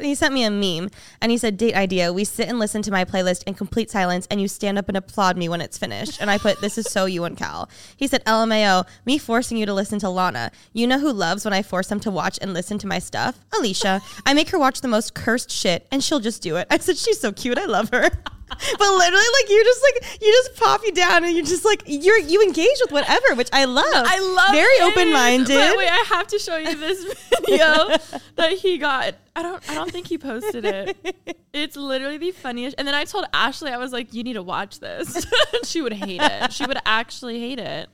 [0.00, 0.90] he sent me a meme
[1.20, 2.12] and he said, Date idea.
[2.12, 4.96] We sit and listen to my playlist in complete silence and you stand up and
[4.96, 6.20] applaud me when it's finished.
[6.20, 7.68] And I put, This is so you and Cal.
[7.96, 10.52] He said, LMAO, me forcing you to listen to Lana.
[10.72, 13.38] You know who loves when I force them to watch and listen to my stuff?
[13.50, 14.00] Alisha.
[14.24, 16.68] I make her watch the most cursed shit and she'll just do it.
[16.70, 17.58] I said, She's so cute.
[17.58, 18.10] I love her.
[18.48, 21.82] But literally, like you just like you just pop you down and you're just like
[21.86, 23.84] you're you engage with whatever, which I love.
[23.94, 25.76] I love very open minded.
[25.76, 27.04] Wait, I have to show you this
[27.40, 27.88] video
[28.36, 29.14] that he got.
[29.36, 31.36] I don't I don't think he posted it.
[31.52, 32.76] It's literally the funniest.
[32.78, 35.26] And then I told Ashley, I was like, you need to watch this.
[35.64, 36.52] she would hate it.
[36.52, 37.88] She would actually hate it.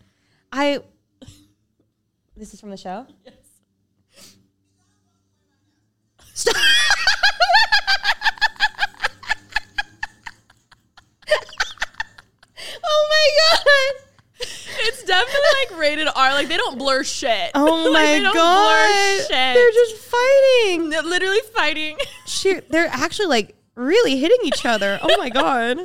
[0.52, 0.80] I.
[2.36, 3.06] This is from the show.
[3.24, 3.34] Yes.
[6.34, 6.56] Stop.
[12.84, 14.00] oh my god!
[14.86, 16.34] It's definitely like rated R.
[16.34, 17.50] Like they don't blur shit.
[17.54, 18.76] Oh Like, my they don't god!
[18.76, 19.28] blur shit.
[19.54, 20.90] They're just fighting.
[20.90, 21.96] They're literally fighting.
[22.26, 24.98] She, they're actually like really hitting each other.
[25.02, 25.78] Oh my god!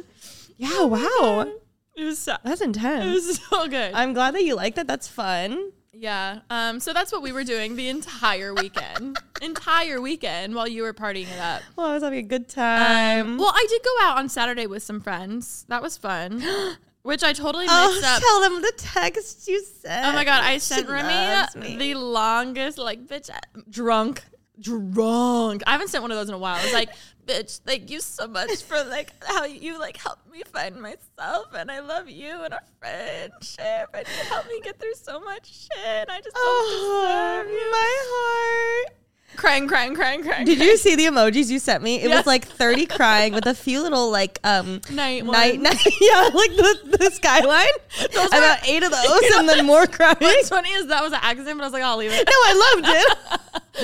[0.58, 1.47] Yeah, wow,
[1.95, 3.06] It was so, that's intense.
[3.06, 3.93] it was so good.
[3.93, 4.88] I'm glad that you like that.
[4.88, 5.71] That's fun.
[5.93, 6.39] yeah.
[6.49, 6.80] Um.
[6.80, 9.17] So that's what we were doing the entire weekend.
[9.41, 11.62] entire weekend while you were partying it up.
[11.75, 13.38] Well, I was having a good time.
[13.38, 15.65] Well, I did go out on Saturday with some friends.
[15.69, 16.43] That was fun.
[17.01, 18.21] Which I totally oh, mixed up.
[18.21, 20.05] tell them the text you sent.
[20.05, 24.23] Oh my god, I sent loves Remi the longest like bitch uh, drunk.
[24.59, 25.63] Drunk.
[25.65, 26.57] I haven't sent one of those in a while.
[26.62, 26.89] It's like,
[27.25, 31.71] bitch, thank you so much for like how you like helped me find myself and
[31.71, 36.09] I love you and our friendship and you helped me get through so much shit.
[36.09, 37.71] I just Oh, don't deserve you.
[37.71, 38.95] my heart.
[39.35, 40.45] Crying, crying, crying, crying.
[40.45, 41.95] Did you see the emojis you sent me?
[42.01, 42.17] It Yes.
[42.17, 46.51] was like 30 crying with a few little like um Night night night yeah, like
[46.57, 47.65] the, the skyline.
[48.13, 50.17] Those About eight of those and then more crying.
[50.19, 52.27] What's funny is that was an accident, but I was like, I'll leave it.
[52.27, 52.87] No, I loved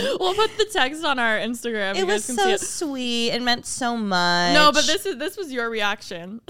[0.03, 0.19] it.
[0.19, 1.91] we'll put the text on our Instagram.
[1.95, 2.60] It you was so it.
[2.60, 3.29] sweet.
[3.29, 4.53] It meant so much.
[4.53, 6.41] No, but this is this was your reaction.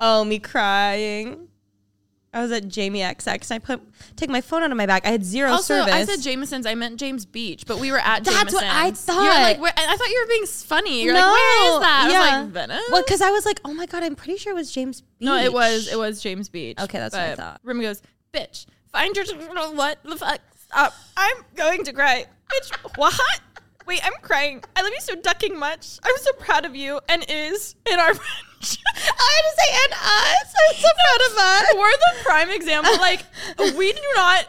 [0.00, 1.48] Oh, me crying.
[2.38, 3.80] I was at Jamie XX and I put
[4.14, 5.02] take my phone out of my bag.
[5.04, 5.92] I had zero also, service.
[5.92, 6.66] I said Jameson's.
[6.66, 8.22] I meant James Beach, but we were at.
[8.22, 9.08] That's what I Jameson's.
[9.08, 9.42] You're thought.
[9.42, 11.02] like, where, I thought you were being funny.
[11.02, 12.02] You're like, where is that?
[12.04, 12.84] I was like, Venice.
[12.92, 15.26] Well, because I was like, oh my god, I'm pretty sure it was James Beach.
[15.26, 16.78] no, it was it was James Beach.
[16.80, 17.60] Okay, that's what I thought.
[17.64, 19.24] Remi goes, bitch, find your
[19.74, 20.40] what the fuck?
[20.56, 20.94] Stop!
[21.16, 22.72] I'm going to cry, bitch.
[22.96, 23.20] What?
[23.86, 24.62] Wait, I'm crying.
[24.76, 25.98] I love you so ducking much.
[26.04, 28.12] I'm so proud of you and is in our.
[28.62, 30.54] I had to say and us.
[30.58, 31.74] I'm so proud of us.
[31.76, 32.96] We're the prime example.
[32.98, 33.24] Like,
[33.76, 34.46] we do not.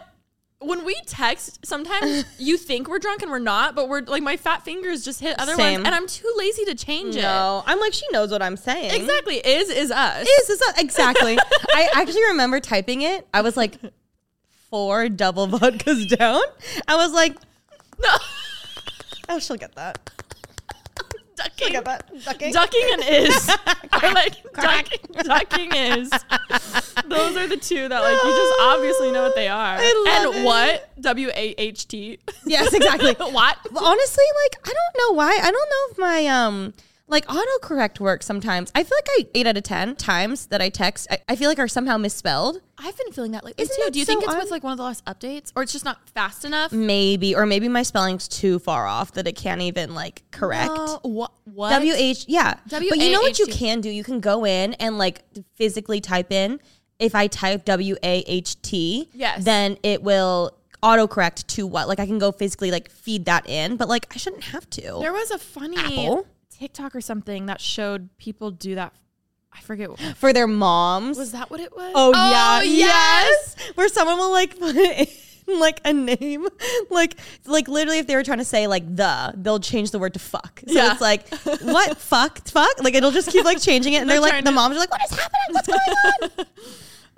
[0.62, 4.36] When we text, sometimes you think we're drunk and we're not, but we're like my
[4.36, 5.76] fat fingers just hit other Same.
[5.76, 7.22] ones, and I'm too lazy to change it.
[7.22, 8.94] No, I'm like she knows what I'm saying.
[8.94, 10.28] Exactly, is is us.
[10.28, 11.38] Is is us exactly.
[11.74, 13.26] I actually remember typing it.
[13.34, 13.78] I was like
[14.70, 16.42] four double vodkas down.
[16.90, 17.38] I was like,
[18.02, 18.16] no,
[19.30, 20.12] oh, she'll get that.
[21.40, 22.24] Ducking, She'll get that.
[22.26, 22.54] Ducking.
[22.54, 23.50] ducking and is.
[23.92, 26.10] I like ducking, ducking is.
[27.08, 29.78] Those are the two that like you just obviously know what they are.
[29.80, 30.46] I love and it.
[30.46, 32.20] what W A H T.
[32.46, 33.14] Yes, exactly.
[33.18, 33.58] what?
[33.76, 35.32] Honestly, like I don't know why.
[35.32, 36.74] I don't know if my um
[37.10, 38.72] like autocorrect works sometimes.
[38.76, 41.50] I feel like I eight out of ten times that I text, I, I feel
[41.50, 42.62] like are somehow misspelled.
[42.78, 43.82] I've been feeling that lately Isn't too.
[43.84, 45.74] that Do you so think it's with like one of the last updates, or it's
[45.74, 46.72] just not fast enough?
[46.72, 50.68] Maybe, or maybe my spelling's too far off that it can't even like correct.
[50.74, 51.32] No, what?
[51.46, 51.72] What?
[51.72, 52.56] W H yeah.
[52.70, 53.90] But you know what you can do?
[53.90, 55.24] You can go in and like
[55.56, 56.60] physically type in.
[57.00, 59.44] If I type W A H T, Yes.
[59.46, 60.52] then it will
[60.84, 61.88] autocorrect to what?
[61.88, 64.82] Like I can go physically like feed that in, but like I shouldn't have to.
[65.02, 66.28] There was a funny Apple?
[66.60, 68.94] TikTok or something that showed people do that.
[69.54, 69.90] I forget.
[69.90, 71.18] what- For their moms.
[71.18, 71.92] Was that what it was?
[71.96, 73.56] Oh, yeah, oh, yes.
[73.58, 73.72] yes.
[73.76, 75.08] Where someone will like put in
[75.60, 76.48] like a name,
[76.92, 80.14] like like literally if they were trying to say like the, they'll change the word
[80.14, 80.62] to fuck.
[80.68, 80.92] So Yeah.
[80.92, 81.28] it's like
[81.64, 82.84] what fuck fuck?
[82.84, 84.92] Like it'll just keep like changing it, and they're, They're like the moms are like,
[84.92, 85.42] what is happening?
[85.52, 85.80] What's going
[86.40, 86.46] on?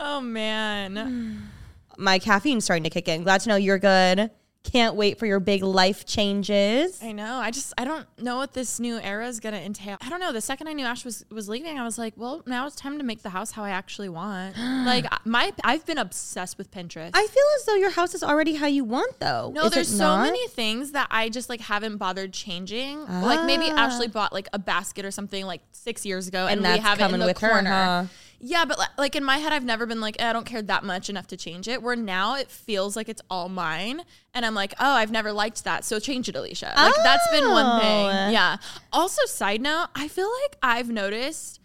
[0.04, 1.49] Oh man.
[1.97, 3.21] My caffeine's starting to kick in.
[3.23, 4.32] Glad to know you're good.
[4.63, 7.02] Can't wait for your big life changes.
[7.04, 7.38] I know.
[7.38, 9.97] I just I don't know what this new era is gonna entail.
[10.02, 10.32] I don't know.
[10.32, 12.97] The second I knew Ash was was leaving, I was like, well, now it's time
[13.00, 14.56] to make the house how I actually want.
[14.86, 17.10] like my I've been obsessed with Pinterest.
[17.13, 19.52] I feel as though your house is already how you want, though.
[19.54, 23.04] no, Is there's so many things that I just like haven't bothered changing.
[23.08, 23.88] Like maybe Ah.
[23.88, 27.02] Ashley bought like a basket or something like six years ago, And and, we have
[27.02, 27.69] it in the with her, corner.
[27.71, 28.06] huh?
[28.43, 30.84] Yeah, but like in my head, I've never been like, "Eh, I don't care that
[30.84, 31.84] much enough to change it.
[31.84, 34.01] Where now it feels like it's all mine,
[34.34, 36.75] and I'm like, oh, I've never liked that, so change it, Alisha.
[36.75, 38.34] Like that's been one thing.
[38.34, 38.58] Yeah.
[38.91, 41.60] Also, side note, I feel like I've noticed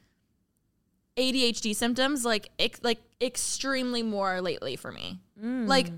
[1.17, 5.19] ADHD symptoms like ex- like extremely more lately for me.
[5.43, 5.67] Mm.
[5.67, 5.91] Like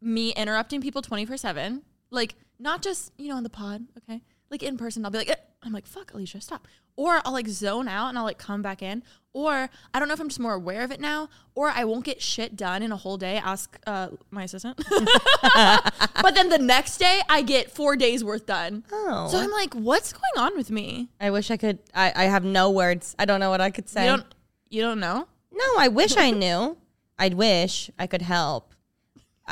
[0.00, 1.82] me interrupting people 24 seven.
[2.10, 4.22] Like not just you know on the pod, okay?
[4.52, 5.34] Like in person, I'll be like, eh.
[5.62, 6.68] I'm like, fuck, Alisha, stop.
[6.94, 9.02] Or I'll like zone out and I'll like come back in.
[9.32, 11.30] Or I don't know if I'm just more aware of it now.
[11.54, 13.38] Or I won't get shit done in a whole day.
[13.38, 14.76] Ask uh, my assistant.
[14.90, 18.84] but then the next day, I get four days worth done.
[18.92, 19.28] Oh.
[19.30, 21.08] So I'm like, what's going on with me?
[21.18, 21.78] I wish I could.
[21.94, 23.16] I, I have no words.
[23.18, 24.04] I don't know what I could say.
[24.04, 24.34] You don't.
[24.68, 25.28] You don't know.
[25.50, 26.76] No, I wish I knew.
[27.18, 28.71] I'd wish I could help.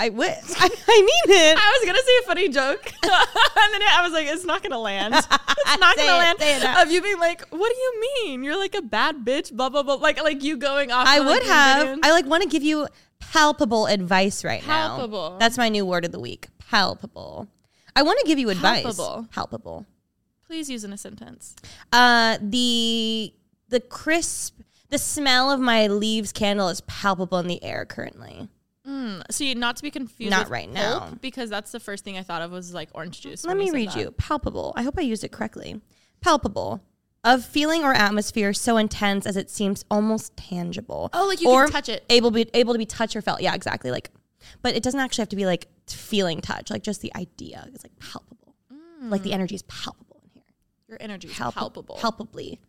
[0.01, 0.29] I wish.
[0.57, 1.59] I, I mean it.
[1.59, 4.79] I was gonna say a funny joke, and then I was like, "It's not gonna
[4.79, 5.15] land.
[5.73, 6.83] It's not gonna it, land." it.
[6.83, 8.43] Of you being like, "What do you mean?
[8.43, 9.97] You're like a bad bitch." Blah blah blah.
[9.97, 11.07] Like like you going off.
[11.07, 11.99] I on, would these have.
[12.03, 14.97] I like want to give you palpable advice right now.
[14.97, 15.37] Palpable.
[15.39, 16.49] That's my new word of the week.
[16.59, 17.47] Palpable.
[17.95, 18.83] I want to give you advice.
[18.83, 19.29] Palpable.
[19.31, 19.87] Palpable.
[20.47, 21.55] Please use in a sentence.
[21.93, 23.35] Uh, the
[23.69, 28.49] the crisp, the smell of my leaves candle is palpable in the air currently.
[28.87, 30.31] Mm, see, not to be confused.
[30.31, 31.19] Not with right pulp, now.
[31.21, 33.45] because that's the first thing I thought of was like orange juice.
[33.45, 33.99] Let me read that.
[33.99, 34.11] you.
[34.13, 34.73] Palpable.
[34.77, 35.81] I hope I used it correctly.
[36.21, 36.83] Palpable.
[37.23, 41.11] Of feeling or atmosphere so intense as it seems almost tangible.
[41.13, 42.05] Oh, like you or can touch it.
[42.09, 43.43] Able be able to be touched or felt.
[43.43, 43.91] Yeah, exactly.
[43.91, 44.11] Like,
[44.63, 46.71] but it doesn't actually have to be like feeling touch.
[46.71, 48.55] Like just the idea is like palpable.
[49.03, 50.43] Like the energy is palpable in here.
[50.89, 51.97] Your energy is Palpa- palpable.
[51.97, 52.61] Palpably.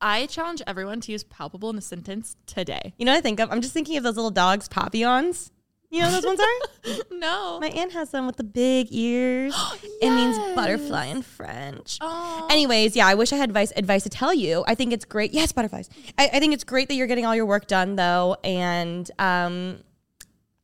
[0.00, 2.94] I challenge everyone to use palpable in a sentence today.
[2.98, 3.50] You know what I think of?
[3.50, 5.50] I'm just thinking of those little dogs, papillons.
[5.90, 7.04] You know what those ones are?
[7.18, 7.58] No.
[7.60, 9.54] My aunt has them with the big ears.
[10.00, 11.98] It means butterfly in French.
[12.00, 12.46] Oh.
[12.50, 14.64] Anyways, yeah, I wish I had advice advice to tell you.
[14.68, 15.32] I think it's great.
[15.34, 15.90] Yes, butterflies.
[16.16, 19.82] I, I think it's great that you're getting all your work done though, and um,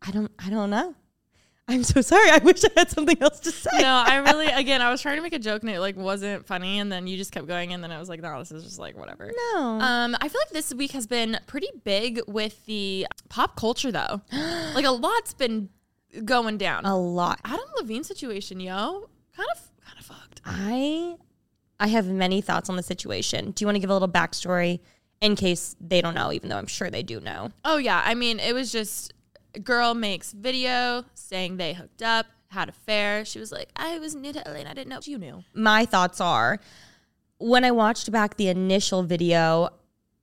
[0.03, 0.95] I don't I don't know.
[1.67, 2.29] I'm so sorry.
[2.31, 3.71] I wish I had something else to say.
[3.81, 6.47] no, I really again I was trying to make a joke and it like wasn't
[6.47, 8.65] funny and then you just kept going and then I was like, no, this is
[8.65, 9.31] just like whatever.
[9.55, 9.61] No.
[9.81, 14.21] Um, I feel like this week has been pretty big with the pop culture though.
[14.75, 15.71] like a lot's been
[16.25, 16.85] going down.
[16.85, 17.41] a lot.
[17.45, 19.09] Adam Levine situation, yo.
[19.37, 20.43] Kind of kind of fucked.
[20.45, 21.17] I
[21.81, 23.53] I have many thoughts on the situation.
[23.53, 24.81] Do you want to give a little backstory
[25.21, 27.51] in case they don't know, even though I'm sure they do know?
[27.65, 29.13] Oh yeah, I mean, it was just
[29.55, 33.25] a girl makes video saying they hooked up, had affair.
[33.25, 35.45] She was like, I was new to LA and I didn't know you knew.
[35.55, 36.61] my thoughts are
[37.39, 39.71] when I watched back the initial video,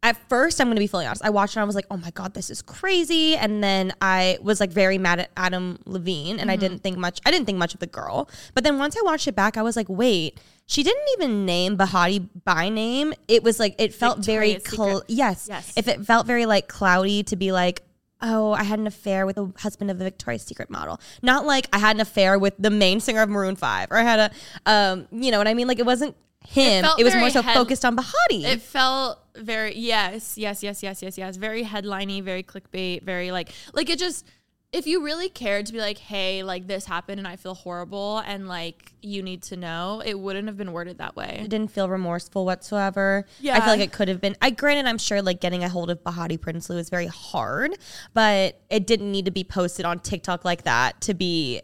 [0.04, 1.24] at first, I'm going to be fully honest.
[1.24, 3.36] I watched it and I was like, oh my God, this is crazy.
[3.36, 6.62] And then I was like very mad at Adam Levine and I mm-hmm.
[6.62, 8.28] didn't think much, I didn't think much of the girl.
[8.56, 11.78] But then once I watched it back, I was like, wait, she didn't even name
[11.78, 13.14] Behati by name.
[13.28, 15.48] It was like, it felt very, Victoria's cl- yes.
[15.48, 15.74] Yes.
[15.76, 17.84] If it felt very like cloudy to be like,
[18.22, 21.00] oh, I had an affair with the husband of a Victoria's Secret model.
[21.22, 24.04] Not like I had an affair with the main singer of Maroon 5 or I
[24.04, 24.20] had
[24.66, 25.68] a, um, you know what I mean?
[25.68, 26.16] Like it wasn't
[26.48, 26.84] him.
[26.84, 28.44] It, felt was more so head- focused on Behati.
[28.44, 31.38] It felt very yes, yes, yes, yes, yes, yes.
[31.38, 34.26] Very headliney, very clickbait, very like like it just
[34.74, 38.20] if you really cared to be like, hey, like this happened and I feel horrible
[38.20, 41.42] and like you need to know, it wouldn't have been worded that way.
[41.44, 43.26] it didn't feel remorseful whatsoever.
[43.42, 43.58] Yeah.
[43.58, 44.36] I feel like it could have been.
[44.42, 47.78] I granted, I'm sure like getting a hold of Behati Prinsloo is very hard,
[48.14, 51.62] but it didn't need to be posted on TikTok like that to be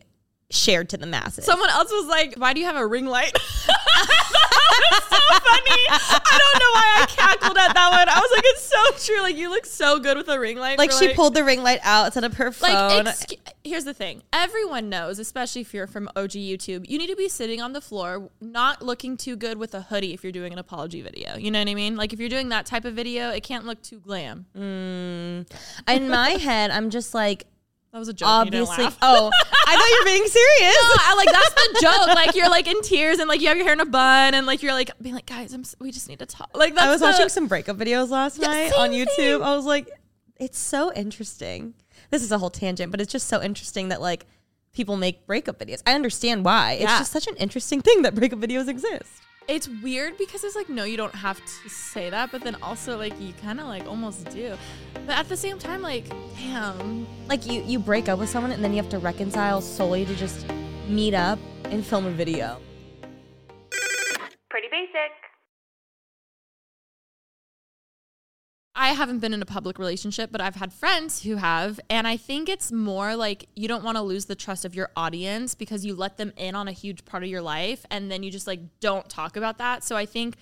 [0.49, 1.45] shared to the masses.
[1.45, 3.31] Someone else was like, "Why do you have a ring light?"
[4.91, 5.17] Was so.
[5.89, 8.09] I don't know why I cackled at that one.
[8.09, 9.21] I was like, it's so true.
[9.21, 10.77] Like you look so good with a ring light.
[10.77, 12.71] Like for, she pulled the ring light out instead of her phone.
[12.71, 17.07] like excu- here's the thing everyone knows especially if you're from og youtube you need
[17.07, 20.31] to be sitting on the floor not looking too good with a hoodie if you're
[20.31, 22.85] doing an apology video you know what i mean like if you're doing that type
[22.85, 25.45] of video it can't look too glam mm.
[25.87, 27.45] in my head, I'm just like,
[27.97, 28.85] that was a joke obviously.
[29.01, 29.31] Oh,
[29.67, 30.75] I thought you were being serious.
[30.75, 32.07] No, I, like that's the joke.
[32.15, 34.45] Like you're like in tears and like you have your hair in a bun and
[34.45, 36.51] like you're like being like, guys, I'm, we just need to talk.
[36.55, 39.07] Like that's I was the- watching some breakup videos last Yeah, night on YouTube.
[39.15, 39.41] thing.
[39.41, 39.89] I was like,
[40.39, 41.73] it's so interesting.
[42.11, 44.27] This is a whole tangent, but it's just so interesting that like
[44.73, 45.81] people make breakup videos.
[45.87, 46.73] I understand why.
[46.73, 49.09] It's just such an interesting thing that breakup videos exist.
[49.47, 52.97] It's weird because it's like no, you don't have to say that, but then also
[52.97, 54.57] like you kind of like almost do.
[55.05, 58.61] But at the same time, like damn, Like you you break up with someone and
[58.61, 60.45] then you have to reconcile solely to just
[60.89, 62.59] meet up and film a video.
[64.49, 65.11] Pretty basic.
[68.79, 71.79] I haven't been in a public relationship, but I've had friends who have.
[71.89, 74.91] And I think it's more like you don't want to lose the trust of your
[74.95, 78.21] audience because you let them in on a huge part of your life and then
[78.21, 79.83] you just like don't talk about that.
[79.83, 80.35] So I think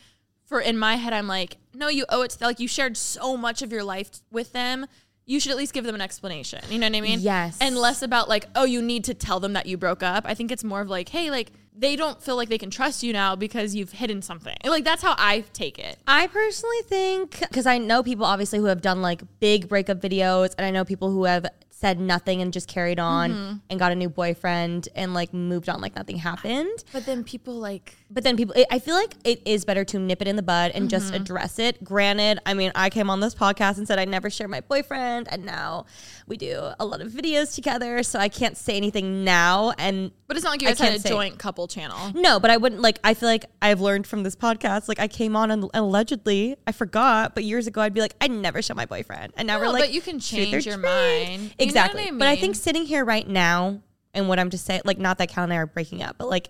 [0.46, 2.48] for in my head, I'm like, no, you owe it to them.
[2.48, 4.86] like you shared so much of your life with them.
[5.28, 6.62] You should at least give them an explanation.
[6.70, 7.20] You know what I mean?
[7.20, 7.58] Yes.
[7.60, 10.24] And less about like, oh, you need to tell them that you broke up.
[10.28, 13.04] I think it's more of like, hey, like they don't feel like they can trust
[13.04, 14.56] you now because you've hidden something.
[14.64, 15.98] Like that's how I take it.
[16.08, 20.54] I personally think because I know people obviously who have done like big breakup videos,
[20.58, 21.48] and I know people who have
[21.86, 23.58] said nothing and just carried on mm-hmm.
[23.70, 26.84] and got a new boyfriend and like moved on like nothing happened.
[26.92, 30.20] But then people like But then people, I feel like it is better to nip
[30.20, 31.22] it in the bud and just mm-hmm.
[31.22, 31.84] address it.
[31.84, 35.28] Granted, I mean, I came on this podcast and said I never share my boyfriend,
[35.30, 35.86] and now
[36.28, 39.74] we do a lot of videos together, so I can't say anything now.
[39.78, 42.12] And But it's not like you guys had a say- joint couple channel.
[42.16, 43.00] no, but I wouldn't like.
[43.04, 44.88] I feel like I've learned from this podcast.
[44.88, 48.28] Like I came on and allegedly I forgot, but years ago I'd be like, I
[48.28, 50.84] never show my boyfriend, and now No, we're like, but you can change your treat.
[50.84, 51.42] mind.
[51.44, 52.08] You Exactly.
[52.08, 53.82] I But I think sitting here right now
[54.14, 56.28] and what I'm just saying, like not that Cal and I are breaking up, but
[56.30, 56.50] like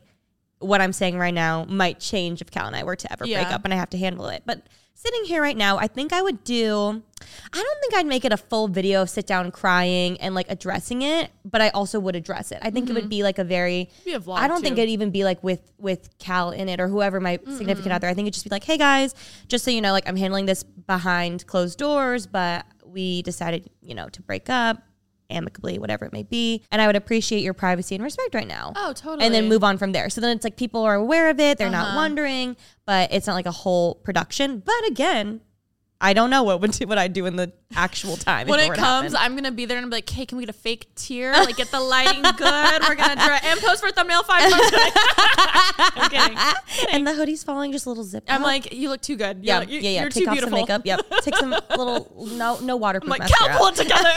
[0.66, 3.48] what I'm saying right now might change if Cal and I were to ever break
[3.48, 4.44] up and I have to handle it.
[4.46, 7.04] But sitting here right now, I think I would do.
[7.54, 10.48] I don't think I'd make it a full video of sit down crying and like
[10.50, 12.60] addressing it, but I also would address it.
[12.62, 13.90] I think it would be like a very.
[13.92, 14.06] Mm-hmm.
[14.06, 16.80] Be a vlog, I don't think it'd even be like with with Cal in it
[16.80, 18.08] or whoever my significant other.
[18.08, 19.14] I think it'd just be like, hey guys,
[19.48, 23.94] just so you know, like I'm handling this behind closed doors, but we decided, you
[23.94, 24.82] know, to break up
[25.30, 26.64] amicably, whatever it may be.
[26.72, 28.74] And I would appreciate your privacy and respect right now.
[28.76, 29.26] Oh, totally.
[29.26, 30.10] And then move on from there.
[30.10, 31.96] So then it's like people are aware of it, they're not Uh-huh.
[31.98, 34.60] wondering, but it's not like a whole production.
[34.66, 35.42] But again,
[36.02, 38.48] I don't know what would do, what I do in the actual time.
[38.48, 39.16] when it comes.
[39.16, 41.32] I'm gonna be there and be like, "Hey, can we get a fake tear?
[41.32, 42.82] Like, get the lighting good.
[42.84, 44.72] We're gonna draw and post for thumbnail five bucks."
[45.96, 46.38] I'm kidding.
[46.92, 48.26] and the hoodie's falling just a little zip.
[48.28, 48.46] I'm up.
[48.48, 49.40] like, "You look too good.
[49.42, 50.02] yeah, you- yeah, yeah.
[50.02, 50.82] You're Take too off beautiful." some makeup.
[50.86, 51.00] Yep.
[51.22, 53.52] Take some little no no waterproof I'm like, mascara.
[53.52, 54.10] "Cal, pull it together."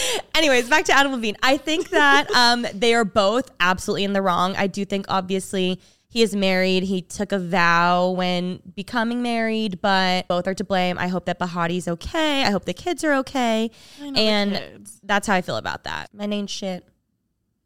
[0.34, 1.36] Anyways, back to Adam Levine.
[1.42, 4.54] I think that um, they are both absolutely in the wrong.
[4.56, 6.82] I do think, obviously, he is married.
[6.82, 10.98] He took a vow when becoming married, but both are to blame.
[10.98, 12.44] I hope that Behati's okay.
[12.44, 13.70] I hope the kids are okay.
[13.98, 16.12] and that's how I feel about that.
[16.12, 16.86] Men ain't shit.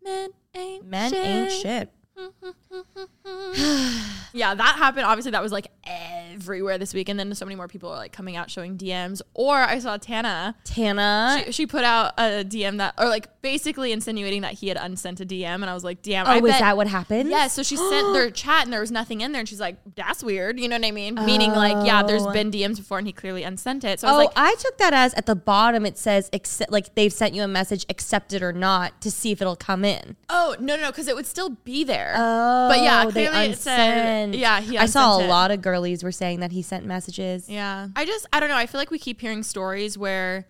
[0.04, 1.90] Men ain't Men ain't shit.
[4.32, 5.04] yeah, that happened.
[5.06, 8.12] Obviously, that was like everywhere this week, and then so many more people are like
[8.12, 9.20] coming out showing DMs.
[9.34, 10.54] Or I saw Tana.
[10.64, 11.42] Tana.
[11.46, 15.20] She, she put out a DM that, or like basically insinuating that he had unsent
[15.20, 17.30] a DM, and I was like, "Damn, oh, I is bet- that what happened?
[17.30, 19.76] Yeah, so she sent their chat and there was nothing in there, and she's like,
[19.96, 21.14] "That's weird." You know what I mean?
[21.16, 22.32] Meaning like, yeah, there's oh.
[22.32, 24.00] been DMs before, and he clearly unsent it.
[24.00, 26.70] So I Oh, was like, I took that as at the bottom it says accept,
[26.70, 29.84] like they've sent you a message, accept it or not, to see if it'll come
[29.84, 30.16] in.
[30.28, 32.14] "Oh no, no," because it would still be there.
[32.16, 34.78] Oh, but yeah, oh, they it said, yeah, he.
[34.78, 35.28] I saw a it.
[35.28, 37.48] lot of girlies were saying that he sent messages.
[37.48, 37.88] Yeah.
[37.96, 38.56] I just, I don't know.
[38.56, 40.46] I feel like we keep hearing stories where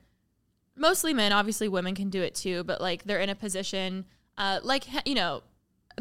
[0.77, 4.05] mostly men, obviously women can do it too, but like they're in a position,
[4.37, 5.43] uh, like, you know,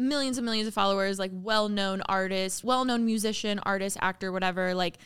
[0.00, 4.74] millions and millions of followers, like well known artist, well known musician, artist, actor, whatever.
[4.74, 4.98] Like,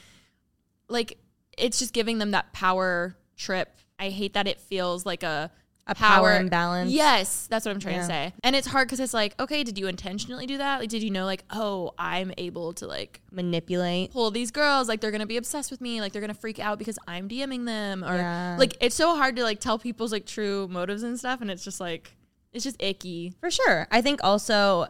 [0.89, 1.19] like
[1.57, 3.77] it's just giving them that power trip.
[3.99, 5.51] I hate that it feels like a,
[5.91, 6.91] A power imbalance.
[6.91, 8.01] Yes, that's what I'm trying Yeah.
[8.03, 8.33] to say.
[8.45, 10.81] And it's hard because it's like, okay, did you intentionally do that?
[10.81, 14.13] Like, did you know, like, oh, I'm able to like Manipulate.
[14.13, 16.79] pull these girls like they're gonna be obsessed with me like they're gonna freak out
[16.79, 18.57] because i'm dming them or Yeah.
[18.59, 21.63] like it's so hard to like tell people's like true motives and stuff and it's
[21.65, 22.13] just like
[22.53, 23.87] it's just icky For sure.
[23.91, 24.87] I think also,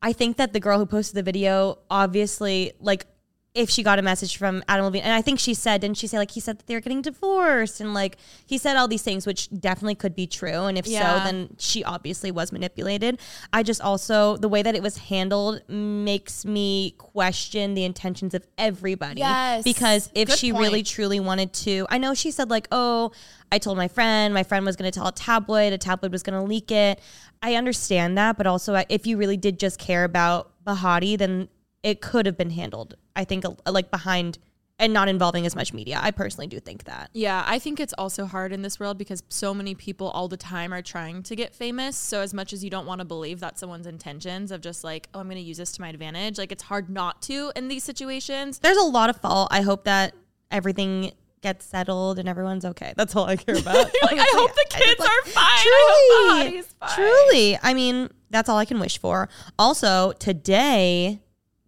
[0.00, 3.06] I think that the girl who posted the video obviously, like,
[3.54, 5.02] if she got a message from Adam Levine.
[5.02, 7.02] And I think she said, didn't she say like he said that they were getting
[7.02, 10.64] divorced and like he said all these things, which definitely could be true.
[10.64, 11.18] And if Yeah.
[11.18, 13.20] so, then she obviously was manipulated.
[13.52, 18.46] I just also the way that it was handled makes me question the intentions of
[18.56, 19.20] everybody.
[19.20, 19.64] Yes.
[19.64, 20.62] Because if Good she point.
[20.64, 23.12] really truly wanted to, I know she said like, oh,
[23.50, 26.22] I told my friend, my friend was going to tell a tabloid, a tabloid was
[26.22, 27.00] going to leak it.
[27.42, 31.48] I understand that, but also if you really did just care about Behati, then
[31.82, 32.94] it could have been handled.
[33.16, 34.38] I think like behind
[34.78, 36.00] and not involving as much media.
[36.02, 37.10] I personally do think that.
[37.12, 40.36] Yeah, I think it's also hard in this world because so many people all the
[40.36, 41.96] time are trying to get famous.
[41.96, 45.08] So as much as you don't want to believe that someone's intentions of just like,
[45.14, 47.68] oh, I'm going to use this to my advantage, like it's hard not to in
[47.68, 48.58] these situations.
[48.58, 49.48] There's a lot of fault.
[49.52, 50.14] I hope that
[50.50, 51.12] everything
[51.42, 52.92] gets settled and everyone's okay.
[52.96, 53.76] That's all I care about.
[53.76, 55.44] like, I hope the kids like, are fine.
[55.44, 56.90] I hope Truly, Behati's fine.
[56.96, 57.58] truly.
[57.62, 59.28] I mean, that's all I can wish for.
[59.58, 61.20] Also, today,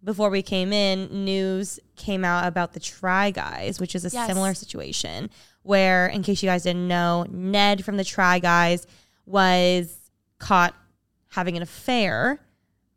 [0.05, 4.27] before we came in, news came out about the Try Guys, which is a Yes.
[4.27, 5.29] similar situation
[5.63, 8.85] where, in case you guys didn't know, Ned from the Try Guys
[9.25, 9.97] was
[10.39, 10.75] caught
[11.31, 12.39] having an affair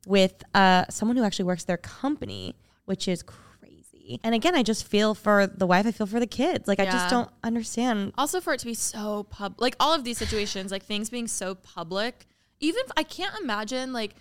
[0.07, 2.55] with uh, someone who actually works their company,
[2.85, 4.21] which is crazy.
[4.23, 5.87] And again, I just feel for the wife.
[5.87, 6.69] I feel for the kids.
[6.69, 8.13] Like I just don't understand.
[8.17, 11.27] Also, for it to be so public, like all of these situations, like things being
[11.27, 12.27] so public,
[12.61, 14.15] even if I can't imagine, like,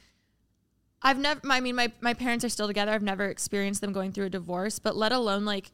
[1.01, 2.91] I've never, I mean, my, my parents are still together.
[2.91, 5.71] I've never experienced them going through a divorce, but let alone like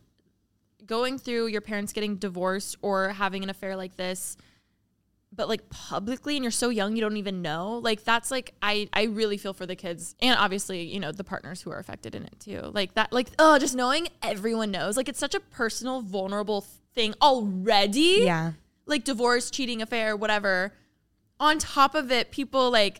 [0.85, 4.35] going through your parents getting divorced or having an affair like this,
[5.31, 7.79] but like publicly and you're so young, you don't even know.
[7.81, 11.23] Like, that's like, I, I really feel for the kids and obviously, you know, the
[11.23, 12.59] partners who are affected in it too.
[12.73, 17.15] Like, that, like, oh, just knowing everyone knows, like, it's such a personal, vulnerable thing
[17.21, 18.51] already Yeah.
[18.85, 20.73] like divorce, cheating, affair, whatever.
[21.39, 22.99] On top of it, people like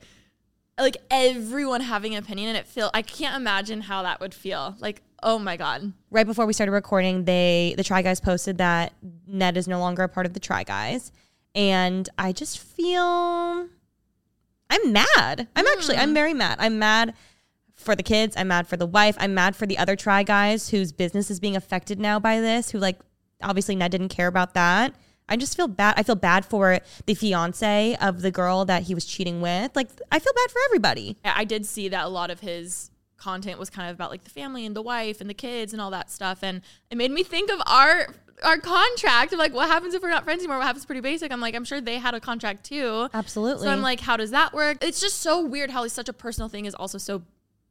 [0.78, 4.76] like everyone having an opinion and it feel I can't imagine how that would feel.
[4.80, 5.94] Like, oh my god.
[6.12, 8.94] right before we started recording, they the Try Guys posted that
[9.28, 11.12] Ned is no longer a part of the Try Guys,
[11.54, 13.68] and I just feel
[14.70, 15.48] I'm mad.
[15.56, 16.16] I'm actually I'm hmm.
[16.16, 16.58] very mad.
[16.60, 17.14] I'm mad
[17.76, 18.36] for the kids.
[18.38, 19.16] I'm mad for the wife.
[19.20, 22.72] I'm mad for the other Try Guys whose business is being affected now by this.
[22.72, 23.00] Who like
[23.42, 24.96] obviously Ned didn't care about that.
[25.30, 25.96] I just feel bad.
[25.98, 29.76] I feel bad for the fiance of the girl that he was cheating with.
[29.76, 31.18] Like I feel bad for everybody.
[31.24, 32.92] I did see that a lot of his
[33.24, 35.82] content was kind of about like the family and the wife and the kids and
[35.82, 36.62] all that stuff and
[36.92, 38.08] it made me think of our
[38.44, 41.32] our contract of like what happens if we're not friends anymore what happens pretty basic
[41.32, 43.66] i'm like i'm sure they had a contract too Absolutely.
[43.66, 46.50] so i'm like how does that work it's just so weird how such a personal
[46.50, 47.22] thing is also so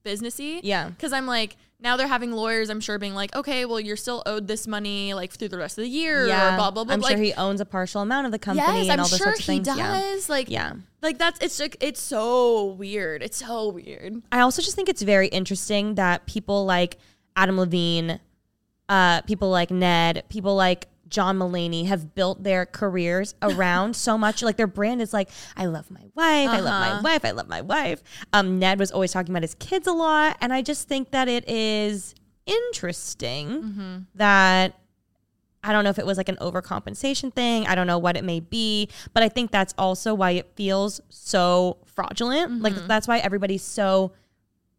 [0.04, 0.88] businessy Yeah.
[0.88, 4.22] because i'm like now they're having lawyers i'm sure being like okay well you're still
[4.26, 7.00] owed this money like through the rest of the year or blah blah blah I'm
[7.00, 9.18] like sure he owns a partial amount of the company yes and i'm all those
[9.18, 9.66] sure sorts of he things.
[9.66, 10.00] Yeah.
[10.00, 10.74] does like Yeah.
[11.02, 15.02] like that's it's like it's so weird it's so weird I also just think it's
[15.02, 16.98] very interesting that people like
[17.34, 18.20] Adam Levine,
[18.90, 24.42] uh, people like Ned, people like John Mulaney have built their careers around so much.
[24.42, 27.00] Like their brand is like, I love my wife, I love my Uh-huh.
[27.04, 28.02] wife, I love my wife.
[28.32, 31.28] Um, Ned was always talking about his kids a lot, and I just think that
[31.28, 32.14] it is
[32.46, 33.96] interesting Mm-hmm.
[34.16, 34.78] that
[35.64, 37.68] I don't know if it was like an overcompensation thing.
[37.68, 41.00] I don't know what it may be, but I think that's also why it feels
[41.08, 42.62] so fraudulent.
[42.62, 42.88] Like Mm-hmm.
[42.88, 44.12] that's why everybody's so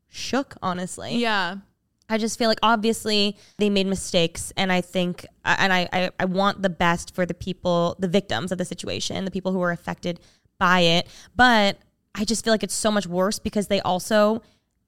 [0.09, 1.15] shook, honestly.
[1.17, 1.57] yeah
[2.09, 6.25] I just feel like obviously they made mistakes and I think and I, I I
[6.25, 9.71] want the best for the people, the victims of the situation, the people who were
[9.71, 10.19] affected
[10.59, 11.77] by it, but
[12.15, 14.41] I just feel like it's so much worse because they also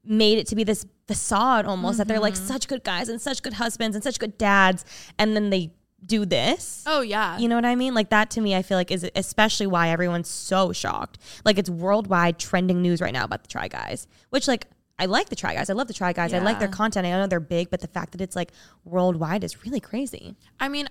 [0.03, 2.45] made it to be this facade almost that they're like Mm-hmm.
[2.47, 4.85] such good guys and such good husbands and such good dads
[5.17, 5.71] and then they
[6.05, 6.83] do this.
[6.85, 7.95] oh yeah You know what I mean?
[7.95, 11.17] Like that to me, I feel like is especially why everyone's so shocked.
[11.43, 14.67] Like it's worldwide trending news right now about the Try Guys, which like
[14.97, 15.69] I like the Try Guys.
[15.69, 16.33] I love the Try Guys.
[16.33, 17.05] I like their content.
[17.05, 18.51] I know they're big, but the fact that it's like
[18.85, 20.35] worldwide is really crazy.
[20.59, 20.87] I mean,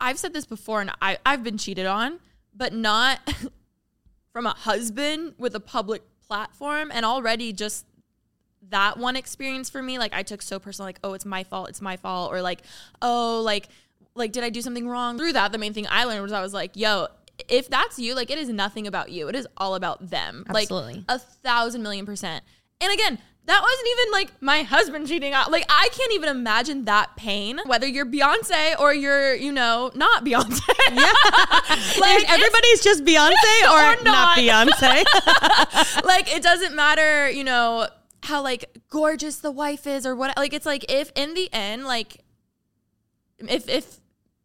[0.00, 2.18] I've said this before and I, I've been cheated on,
[2.54, 3.20] but not
[4.32, 6.90] from a husband with a public platform.
[6.92, 7.86] And already just
[8.70, 11.68] that one experience for me, like I took so personal, like, oh, it's my fault,
[11.68, 12.62] it's my fault, or like,
[13.00, 13.68] oh, like,
[14.14, 15.16] like, did I do something wrong?
[15.16, 17.06] Through that, the main thing I learned was I was like, yo,
[17.48, 19.28] if that's you, like, it is nothing about you.
[19.28, 20.44] It is all about them.
[20.48, 20.94] Absolutely.
[20.94, 22.44] Like, a thousand million percent.
[22.80, 25.50] And again, that wasn't even like my husband cheating out.
[25.50, 30.24] Like I can't even imagine that pain, whether you're Beyonce or you're, you know, not
[30.24, 30.60] Beyonce.
[30.90, 31.12] Yeah.
[32.00, 33.34] like everybody's just Beyonce
[33.70, 34.38] or, Or not not.
[34.38, 35.04] Beyonce.
[36.04, 37.88] like it doesn't matter, you know,
[38.22, 41.84] how like gorgeous the wife is or what like it's like if in the end
[41.84, 42.22] like
[43.38, 44.00] if if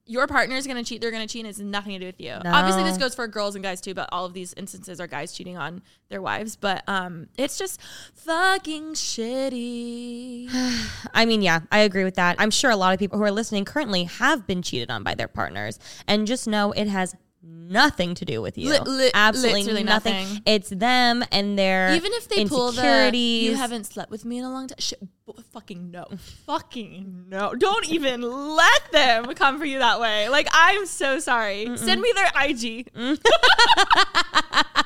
[0.05, 2.33] your partner is gonna cheat, they're gonna cheat, and it's nothing to do with you.
[2.45, 5.31] Obviously, this goes for girls and guys too, but all of these instances are guys
[5.31, 6.55] cheating on their wives.
[6.55, 7.81] But um, it's just
[8.13, 10.49] fucking shitty.
[11.13, 12.35] I mean, yeah, I agree with that.
[12.39, 15.15] I'm sure a lot of people who are listening currently have been cheated on by
[15.15, 18.69] their partners, and just know it has nothing to do with you.
[18.69, 20.13] Li- li- Absolutely nothing.
[20.13, 20.41] nothing.
[20.45, 24.45] It's them and their Even if they pull the you haven't slept with me in
[24.45, 25.09] a long time,
[25.51, 26.05] fucking no,
[26.45, 27.53] fucking no.
[27.53, 30.29] Don't even let them come for you that way.
[30.29, 31.77] Like I'm so sorry.
[31.77, 32.91] Send me their IG.
[32.93, 33.19] Mm.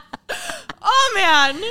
[0.82, 1.62] oh man,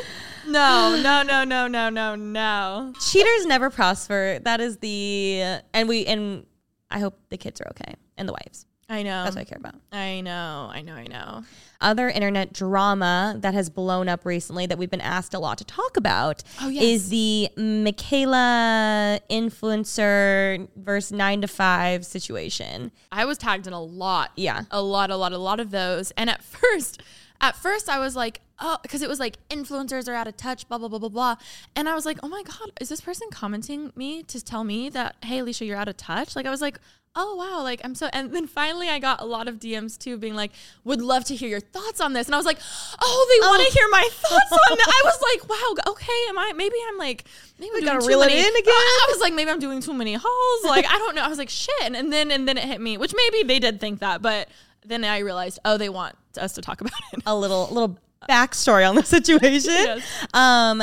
[0.47, 2.93] no, no, no, no, no, no, no.
[3.01, 4.39] Cheaters never prosper.
[4.43, 6.47] That is the and we and
[6.91, 8.67] I hope the kids are okay and the wives.
[8.89, 9.25] I know.
[9.25, 9.75] That's what I care about.
[9.91, 10.71] I know.
[10.73, 10.95] I know.
[10.95, 11.43] I know.
[11.81, 15.65] Other internet drama that has blown up recently that we've been asked a lot to
[15.65, 16.85] talk about Oh, yes.
[16.85, 22.93] is the Mikayla influencer versus nine to five situation.
[23.11, 24.31] I was tagged in a lot.
[24.37, 24.63] Yeah.
[24.71, 26.13] A lot, a lot, a lot of those.
[26.13, 27.03] And at first,
[27.41, 30.69] at first I was like, oh, because it was like influencers are out of touch,
[30.69, 31.37] blah, blah, blah, blah, blah.
[31.75, 34.89] And I was like, oh my God, is this person commenting me to tell me
[34.91, 36.37] that, hey, Alisha, you're out of touch?
[36.37, 36.79] Like, I was like,
[37.17, 40.19] oh wow, like I'm so and then finally I got a lot of DMs too
[40.19, 40.53] being like,
[40.85, 42.29] would love to hear your thoughts on this.
[42.29, 42.59] And I was like,
[43.03, 44.89] oh, they want to hear my thoughts on that.
[44.89, 47.25] I was like, wow, okay, am I maybe I'm like
[47.59, 48.75] maybe I'm gotta reel it in again?
[48.75, 50.65] I was like, maybe I'm doing too many hauls.
[50.65, 51.23] Like, I don't know.
[51.23, 51.75] I was like, shit.
[51.83, 54.49] And, and then and then it hit me, which maybe they did think that, but
[54.85, 57.23] then I realized, oh, they want us to talk about it.
[57.27, 57.99] a little little
[58.29, 59.73] backstory on the situation.
[59.73, 60.27] Yes.
[60.35, 60.83] Um,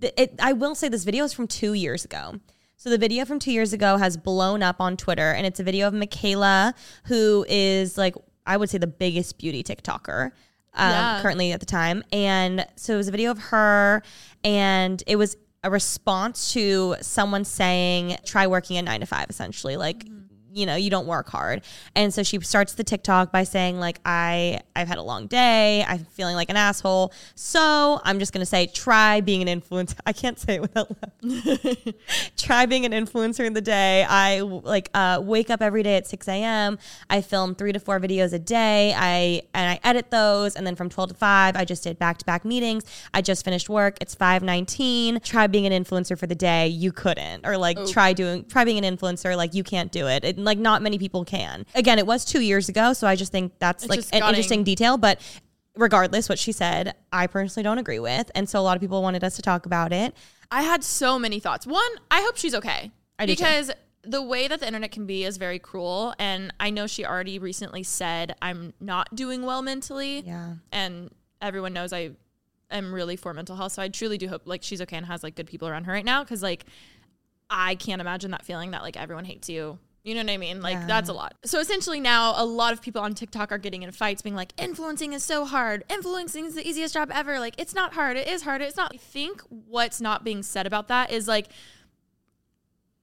[0.00, 2.40] it, I will say this video is from two years ago.
[2.78, 5.64] So the video from two years ago has blown up on Twitter, and it's a
[5.64, 6.74] video of Mikayla,
[7.04, 8.14] who is like
[8.46, 10.30] I would say the biggest beauty TikToker.
[10.78, 11.22] Um, Yeah.
[11.22, 12.04] currently at the time.
[12.12, 14.02] And so it was a video of her,
[14.44, 19.78] and it was a response to someone saying, try working a nine to five, essentially.
[19.78, 20.04] Like,
[20.56, 21.62] you know, you don't work hard.
[21.94, 25.84] And so she starts the TikTok by saying, like, I, I've had a long day.
[25.86, 27.12] I'm feeling like an asshole.
[27.34, 29.96] So I'm just going to say, try being an influencer.
[30.06, 31.94] I can't say it without laughing.
[32.38, 34.04] try being an influencer in the day.
[34.08, 36.78] I like uh, wake up every day at 6 a.m.
[37.10, 38.94] I film three to four videos a day.
[38.96, 42.18] I and I edit those, and then from 12 to 5, I just did back
[42.18, 42.84] to back meetings.
[43.12, 43.98] I just finished work.
[44.00, 45.22] It's 5:19.
[45.22, 46.68] Try being an influencer for the day.
[46.68, 49.36] You couldn't, or like try doing try being an influencer.
[49.36, 50.24] Like you can't do it.
[50.24, 50.38] it.
[50.46, 51.66] Like not many people can.
[51.74, 54.28] Again, it was two years ago, so I just think that's like an gutting.
[54.28, 55.20] interesting detail, but.
[55.78, 58.30] Regardless, what she said, I personally don't agree with.
[58.34, 60.16] And so a lot of people wanted us to talk about it.
[60.50, 61.66] I had so many thoughts.
[61.66, 62.90] One, I hope she's okay.
[63.18, 63.44] I do too.
[63.44, 63.70] because
[64.02, 66.14] the way that the internet can be is very cruel.
[66.18, 70.20] And I know she already recently said, I'm not doing well mentally.
[70.20, 70.54] Yeah.
[70.72, 71.10] And
[71.42, 72.12] everyone knows I
[72.70, 73.72] am really for mental health.
[73.72, 75.92] So I truly do hope like she's okay and has like good people around her
[75.92, 76.24] right now.
[76.24, 76.64] Cause like
[77.50, 79.78] I can't imagine that feeling that like everyone hates you.
[80.06, 80.62] You know what I mean?
[80.62, 80.86] Like Yeah.
[80.86, 81.34] that's a lot.
[81.44, 84.52] So essentially now a lot of people on TikTok are getting in fights being like
[84.56, 85.82] influencing is so hard.
[85.90, 87.40] Influencing is the easiest job ever.
[87.40, 88.16] Like it's not hard.
[88.16, 88.62] It is hard.
[88.62, 88.92] It's not.
[88.94, 91.48] I think what's not being said about that is like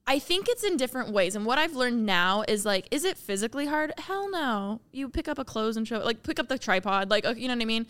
[0.06, 1.36] I think it's in different ways.
[1.36, 3.92] And what I've learned now is like, is it physically hard?
[3.98, 4.80] Hell no.
[4.92, 7.08] You pick up a clothes and show, like, pick up the tripod.
[7.08, 7.86] Like, uh, you know what I mean?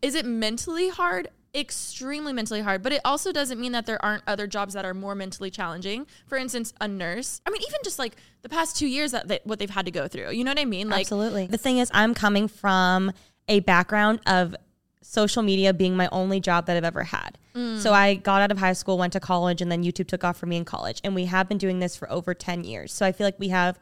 [0.00, 1.28] Is it mentally hard?
[1.58, 2.82] Extremely mentally hard.
[2.82, 6.06] But it also doesn't mean that there aren't other jobs that are more mentally challenging.
[6.26, 7.40] For instance, a nurse.
[7.46, 9.90] I mean, even just like the past two years that they, what they've had to
[9.90, 10.30] go through.
[10.30, 10.88] You know what I mean?
[10.88, 11.46] Like, Absolutely.
[11.46, 13.12] The thing is, I'm coming from
[13.48, 14.54] a background of
[15.02, 17.38] social media being my only job that I've ever had.
[17.54, 17.78] Mm.
[17.78, 20.36] So I got out of high school, went to college, and then YouTube took off
[20.36, 21.00] for me in college.
[21.02, 22.92] And we have been doing this for over 10 years.
[22.92, 23.78] So I feel like we have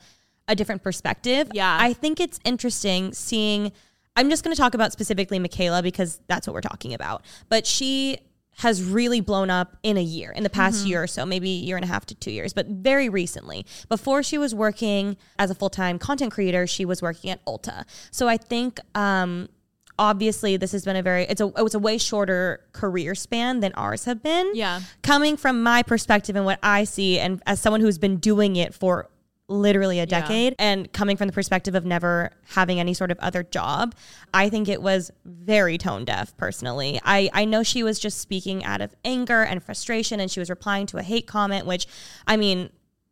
[0.49, 1.51] a different perspective.
[1.53, 1.77] Yeah.
[1.81, 3.73] I think it's interesting seeing,
[4.17, 7.23] I'm just going to talk about specifically Mikayla because that's what we're talking about.
[7.49, 8.19] But she
[8.61, 10.89] has really blown up in a year, in the past Mm-hmm.
[10.89, 13.67] year or so, maybe a year and a half to two years, but very recently.
[13.91, 17.85] Before she was working as a full time content creator, she was working at Ulta.
[18.11, 19.51] So I think, um,
[19.99, 23.73] obviously, this has been a very it's a it's a way shorter career span than
[23.75, 24.51] ours have been.
[24.55, 24.81] Yeah.
[25.03, 28.73] coming from my perspective and what I see, and as someone who's been doing it
[28.75, 29.11] for
[29.49, 33.45] literally a decade and coming from the perspective of never having any sort of other
[33.45, 33.95] job
[34.35, 37.01] i think it was very tone deaf personally.
[37.05, 40.51] I i know she was just speaking out of anger and frustration and she was
[40.51, 41.87] replying to a hate comment which
[42.27, 42.71] i mean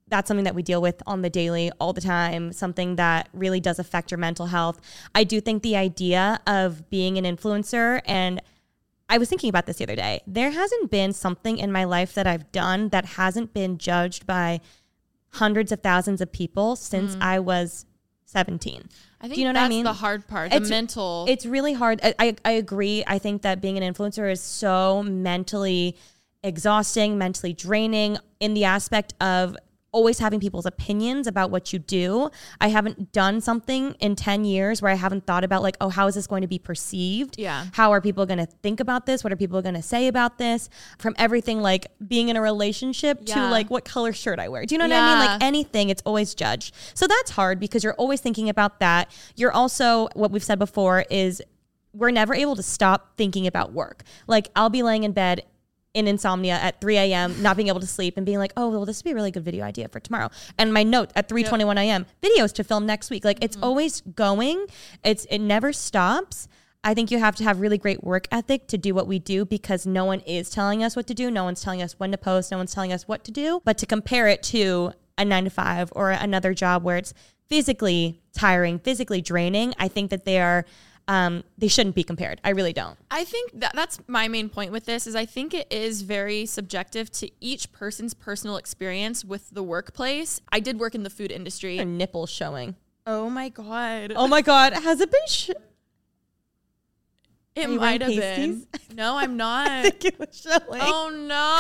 [0.09, 3.61] that's something that we deal with on the daily all the time something that really
[3.61, 4.80] does affect your mental health.
[5.14, 8.41] I do think the idea of being an influencer and
[9.09, 10.22] I was thinking about this the other day.
[10.26, 14.61] There hasn't been something in my life that I've done that hasn't been judged by
[15.35, 17.87] hundreds of thousands of people since I was
[18.26, 18.82] 17.
[18.82, 18.87] Mm.
[19.20, 19.85] I think Do you know what I mean?
[19.85, 20.51] the hard part.
[20.51, 21.26] The It's- mental.
[21.28, 22.01] It's really hard.
[22.03, 23.05] I, I, I agree.
[23.07, 25.97] I think that being an influencer is so mentally
[26.43, 29.57] exhausting, mentally draining in the aspect of
[29.95, 32.28] always having people's opinions about what you do.
[32.61, 36.09] I haven't done something in 10 years where I haven't thought about like, oh, how
[36.09, 37.38] is this going to be perceived?
[37.38, 37.66] Yeah.
[37.72, 39.22] How are people going to think about this?
[39.22, 40.68] What are people going to say about this?
[40.99, 44.66] From everything like being in a relationship to like what color shirt I wear.
[44.66, 45.26] Do you know what I mean?
[45.26, 46.74] Like anything, it's always judged.
[46.95, 49.11] So that's hard because you're always thinking about that.
[49.36, 51.40] You're also, what we've said before is
[51.92, 54.03] we're never able to stop thinking about work.
[54.26, 55.45] Like I'll be laying in bed
[55.95, 58.84] in insomnia at 3 a.m., not being able to sleep and being like, oh, well,
[58.84, 60.28] this would be a really good video idea for tomorrow.
[60.59, 63.24] And my note at 3.21 a.m., videos to film next week.
[63.24, 63.64] Like it's mm-hmm.
[63.64, 64.66] always going.
[65.05, 66.49] It's It never stops.
[66.86, 69.47] I think you have to have really great work ethic to do what we do
[69.47, 71.30] because no one is telling us what to do.
[71.30, 72.51] No one's telling us when to post.
[72.51, 73.62] No one's telling us what to do.
[73.64, 77.14] But to compare it to a nine to five or another job where it's
[77.49, 80.66] physically tiring, physically draining, I think that they are,
[81.07, 82.40] um, they shouldn't be compared.
[82.44, 82.96] I really don't.
[83.11, 86.46] I think that that's my main point with this is I think it is very
[86.46, 90.40] subjective to each person's personal experience with the workplace.
[90.50, 91.76] I did work in the food industry.
[91.76, 92.74] Your nipples showing.
[93.07, 94.14] Oh my god.
[94.16, 94.72] Oh my God.
[94.72, 95.26] Has it been?
[95.28, 95.50] Sh-
[97.55, 98.66] it might have been.
[98.94, 99.84] No, I'm not.
[100.05, 100.80] it was showing.
[100.82, 101.55] oh no.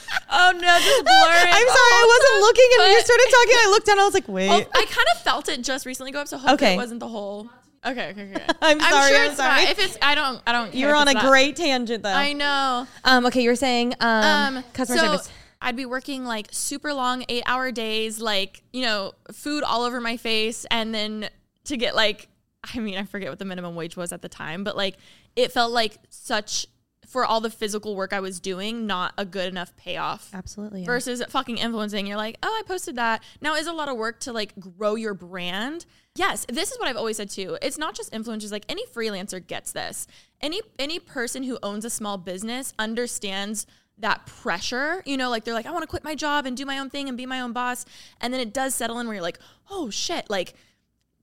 [0.30, 1.48] oh no, just blur it.
[1.48, 3.92] I'm sorry, I wasn't looking, and when you started talking, I looked down.
[3.94, 4.50] And I was like, wait.
[4.50, 6.74] Oh, I kind of felt it just recently go up, so hopefully Okay.
[6.74, 7.48] it wasn't the whole.
[7.84, 8.44] Okay, okay, okay.
[8.62, 9.62] I'm sorry, sure I'm it's sorry.
[9.64, 9.70] Not.
[9.70, 10.74] If it's, I don't, I don't.
[10.74, 11.24] You're on a not.
[11.26, 12.08] great tangent, though.
[12.10, 12.86] I know.
[13.04, 13.26] um.
[13.26, 15.30] Okay, you were saying um, Um, customer so service.
[15.60, 20.00] I'd be working like super long eight hour days, like, you know, food all over
[20.00, 20.66] my face.
[20.70, 21.28] And then
[21.64, 22.28] to get like,
[22.74, 24.96] I mean, I forget what the minimum wage was at the time, but like
[25.34, 26.66] it felt like such,
[27.06, 30.30] for all the physical work I was doing, not a good enough payoff.
[30.34, 30.80] Absolutely.
[30.80, 30.86] yeah.
[30.86, 33.22] Versus fucking influencing, you're like, oh, I posted that.
[33.40, 35.86] Now is a lot of work to like grow your brand.
[36.14, 37.58] Yes, this is what I've always said too.
[37.62, 38.50] It's not just influencers.
[38.50, 40.06] Like any freelancer gets this.
[40.40, 43.66] Any any person who owns a small business understands
[43.98, 45.02] that pressure.
[45.06, 46.90] You know, like they're like, I want to quit my job and do my own
[46.90, 47.84] thing and be my own boss.
[48.20, 49.38] And then it does settle in where you're like,
[49.70, 50.54] oh shit, like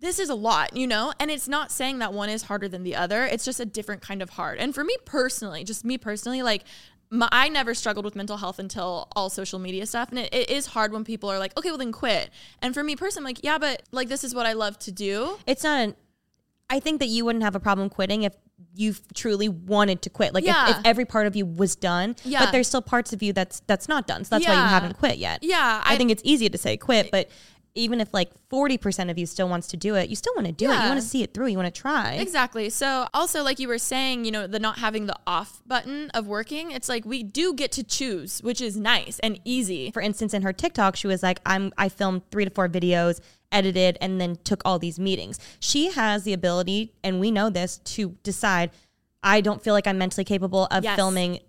[0.03, 1.13] this is a lot, you know?
[1.19, 3.25] And it's not saying that one is harder than the other.
[3.25, 4.59] It's just a different kind of hard.
[4.59, 6.65] And for me personally, just me personally, like
[7.09, 10.09] my, I never struggled with mental health until all social media stuff.
[10.09, 12.29] And it, it is hard when people are like, okay, well then quit.
[12.61, 14.91] And for me personally, I'm like, yeah, but like this is what I love to
[14.91, 15.37] do.
[15.47, 15.95] it's not an.
[16.69, 18.33] I think that you wouldn't have a problem quitting if
[18.73, 20.33] you truly wanted to quit.
[20.33, 20.71] Like if, Yeah.
[20.71, 22.15] if every part of you was done.
[22.23, 22.39] Yeah.
[22.45, 24.23] But there's still parts of you that's that's not done.
[24.23, 25.39] So that's why you haven't quit yet.
[25.43, 25.81] Yeah.
[25.85, 27.29] I, think it's easy to say quit, but
[27.76, 30.53] even if like 40% of you still wants to do it, you still want to
[30.53, 30.74] do it.
[30.76, 31.47] You want to see it through.
[31.47, 32.13] You want to try.
[32.13, 32.69] Exactly.
[32.69, 36.28] So also like you were saying, you know, the not having the off button of
[36.28, 39.89] working, it's like we do get to choose, which is nice and easy.
[39.91, 43.19] For instance, in her TikTok, she was like, I'm I filmed three to four videos,
[43.51, 45.39] edited, and then took all these meetings.
[45.59, 48.69] She has the ability, and we know this, to decide,
[49.24, 50.95] I don't feel like I'm mentally capable of Yes.
[50.95, 51.39] filming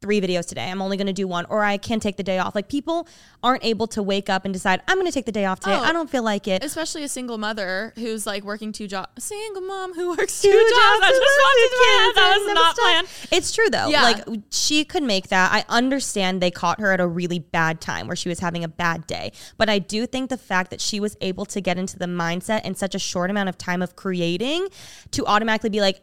[0.00, 0.70] three videos today.
[0.70, 2.54] I'm only going to do one, or I can take the day off.
[2.54, 3.08] Like people
[3.42, 5.76] aren't able to wake up and decide, I'm going to take the day off today.
[5.76, 5.82] Oh.
[5.82, 6.62] I don't feel like it.
[6.62, 9.24] Especially a single mother who's like working two jobs.
[9.24, 10.70] Single mom who works Two two, jobs.
[10.70, 13.08] jobs I just wanted to kids add, that was not planned.
[13.32, 13.88] It's true though.
[13.88, 14.02] Yeah.
[14.02, 15.52] Like she could make that.
[15.52, 18.68] I understand they caught her at a really bad time where she was having a
[18.68, 19.32] bad day.
[19.56, 22.64] But I do think the fact that she was able to get into the mindset
[22.64, 24.68] in such a short amount of time of creating
[25.12, 26.00] to automatically be like,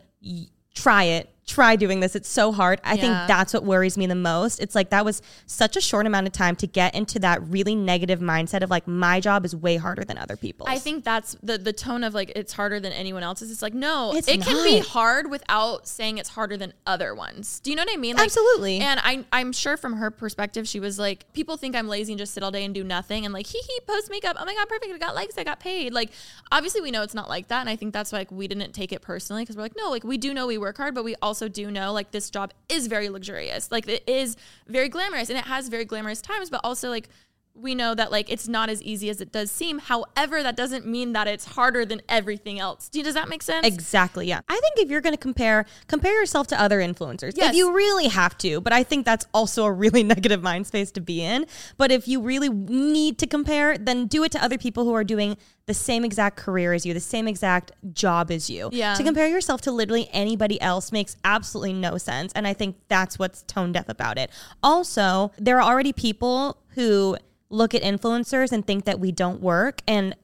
[0.73, 1.29] try it.
[1.47, 2.15] Try doing this.
[2.15, 2.81] It's so hard.
[2.83, 4.59] I think that's what worries me the most.
[4.59, 7.75] It's like that was such a short amount of time to get into that really
[7.75, 10.69] negative mindset of like my job is way harder than other people's.
[10.69, 13.51] I think that's the the tone of like it's harder than anyone else's.
[13.51, 17.59] It's like no, It's it can be hard without saying it's harder than other ones.
[17.59, 18.15] Do you know what I mean?
[18.15, 18.79] Like, Absolutely.
[18.79, 22.17] And I I'm sure from her perspective, she was like, people think I'm lazy and
[22.17, 24.35] just sit all day and do nothing, and like hee hee post makeup.
[24.39, 24.91] Oh my god, perfect!
[24.91, 25.93] I got likes, I got paid.
[25.93, 26.09] Like
[26.51, 28.71] obviously we know it's not like that, and I think that's why like we didn't
[28.71, 31.03] take it personally because we're like no, like we do know we work hard, but
[31.03, 33.71] we also do know like this job is very luxurious.
[33.71, 37.09] Like it is very glamorous, and it has very glamorous times, but also like
[37.55, 39.79] we know that like it's not as easy as it does seem.
[39.79, 42.89] However, that doesn't mean that it's harder than everything else.
[42.89, 43.65] Do, does that make sense?
[43.65, 44.27] Exactly.
[44.27, 44.41] Yeah.
[44.49, 47.33] I think if you're going to compare, compare yourself to other influencers.
[47.37, 50.91] If you really have to, but I think that's also a really negative mind space
[50.91, 51.45] to be in.
[51.77, 55.03] But if you really need to compare, then do it to other people who are
[55.03, 58.69] doing the same exact career as you, the same exact job as you.
[58.71, 58.93] Yeah.
[58.95, 62.33] To compare yourself to literally anybody else makes absolutely no sense.
[62.33, 64.29] And I think that's what's tone deaf about it.
[64.61, 67.17] Also, there are already people who
[67.49, 70.15] look at influencers and think that we don't work and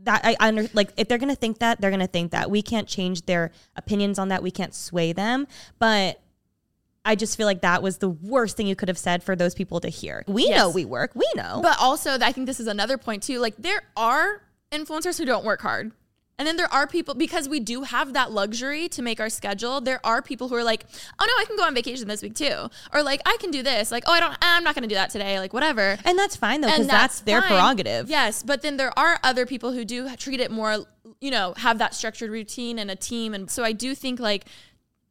[0.00, 2.86] that I under like if they're gonna think that they're gonna think that we can't
[2.86, 5.46] change their opinions on that we can't sway them
[5.80, 6.20] but
[7.04, 9.54] I just feel like that was the worst thing you could have said for those
[9.54, 10.24] people to hear.
[10.26, 10.58] We Yes.
[10.58, 11.12] know we work.
[11.14, 11.60] We know.
[11.62, 13.38] But also, I think this is another point too.
[13.38, 15.92] Like there are influencers who don't work hard.
[16.38, 19.80] And then there are people because we do have that luxury to make our schedule.
[19.80, 20.86] There are people who are like,
[21.18, 23.62] "Oh no, I can go on vacation this week too," or like, "I can do
[23.62, 24.36] this." Like, "Oh, I don't.
[24.40, 25.98] I'm not going to do that today." Like, whatever.
[26.04, 28.08] And that's fine though, because And that's, their prerogative.
[28.08, 30.86] Yes, but then there are other people who do treat it more,
[31.20, 33.34] you know, have that structured routine and a team.
[33.34, 34.44] And so I do think like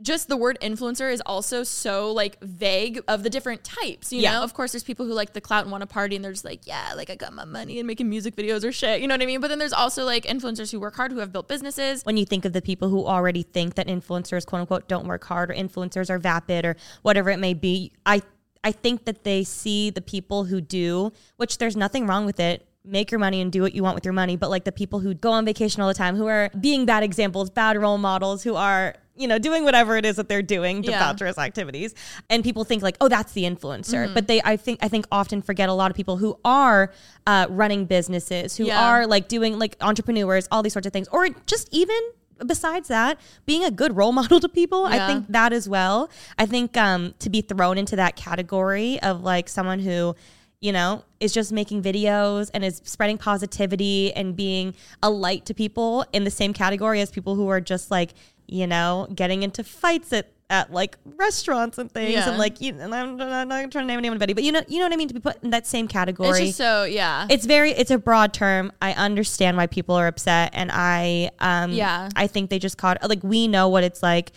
[0.01, 4.33] just the word influencer is also so like vague of the different types, you Yeah.
[4.33, 4.43] know?
[4.43, 6.45] Of course, there's people who like the clout and want to party and they're just
[6.45, 9.01] like, yeah, like I got my money and making music videos or shit.
[9.01, 9.41] You know what I mean?
[9.41, 12.03] But then there's also like influencers who work hard, who have built businesses.
[12.03, 15.23] when you think of the people who already think that influencers quote unquote don't work
[15.23, 18.21] hard or influencers are vapid or whatever it may be i
[18.63, 22.67] i think that they see the people who do which there's nothing wrong with it
[22.85, 24.99] make your money and do what you want with your money but like the people
[24.99, 28.43] who go on vacation all the time who are being bad examples bad role models
[28.43, 31.13] who are you know doing whatever it is that they're doing Yeah.
[31.37, 31.93] activities
[32.29, 34.13] and people think like oh that's the influencer Mm-hmm.
[34.13, 36.91] but they i think i think often forget a lot of people who are
[37.25, 38.83] uh, running businesses who Yeah.
[38.87, 41.97] are like doing like entrepreneurs all these sorts of things or just even
[42.45, 46.45] besides that being a good role model to people i think that as well i
[46.45, 50.15] think um to be thrown into that category of like someone who
[50.61, 55.53] you know is just making videos and is spreading positivity and being a light to
[55.53, 58.13] people in the same category as people who are just like
[58.47, 62.29] you know getting into fights at at like restaurants and things Yeah.
[62.29, 64.77] and like you and I'm, I'm not trying to name anybody but you know you
[64.79, 67.27] know what I mean to be put in that same category It's just so, yeah.
[67.29, 71.71] it's very it's a broad term i understand why people are upset and i um
[71.73, 72.07] Yeah.
[72.15, 74.31] i think they just caught like we know what it's like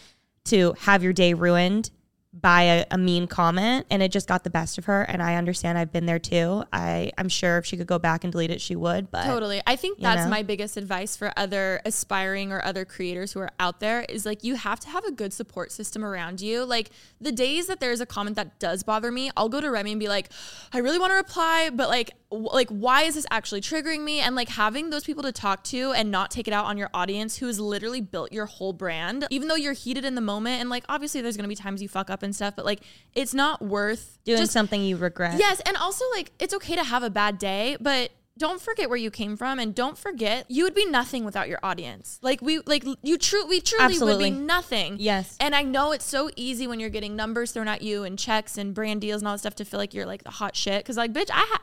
[0.47, 1.91] to have your day ruined
[2.33, 5.35] by a, a mean comment and it just got the best of her and i
[5.35, 8.53] understand i've been there too i i'm sure if she could go back and delete
[8.53, 9.62] it she would but Totally.
[9.66, 10.31] I think that's know?
[10.31, 14.45] my biggest advice for other aspiring or other creators who are out there is like
[14.45, 16.64] you have to have a good support system around you.
[16.64, 19.93] Like the days that there's a comment that does bother me, I'll go to Remi
[19.93, 20.31] and be like,
[20.72, 24.20] I really want to reply, but like like why is this actually triggering me?
[24.20, 26.91] And like having those people to talk to and not take it out on your
[26.95, 30.61] audience who has literally built your whole brand, even though you're heated in the moment
[30.61, 32.81] and like obviously there's gonna be times you fuck up and stuff, but like
[33.14, 36.85] it's not worth doing just something you regret Yes, and also like it's okay to
[36.85, 40.64] have a bad day, but don't forget where you came from and don't forget you
[40.64, 42.18] would be nothing without your audience.
[42.22, 44.31] Like we like you true we truly Absolutely.
[44.31, 44.97] would be nothing.
[44.99, 45.37] Yes.
[45.39, 48.57] And I know it's so easy when you're getting numbers thrown at you and checks
[48.57, 50.85] and brand deals and all that stuff to feel like you're like the hot shit
[50.87, 51.59] cuz like bitch I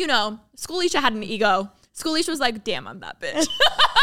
[0.00, 1.70] you know, Schoolisha had an ego.
[1.92, 3.46] Schoolisha was like, "Damn, I'm that bitch."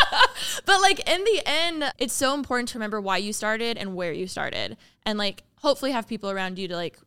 [0.66, 4.14] but like in the end, it's so important to remember why you started and where
[4.14, 6.98] you started and like hopefully have people around you to like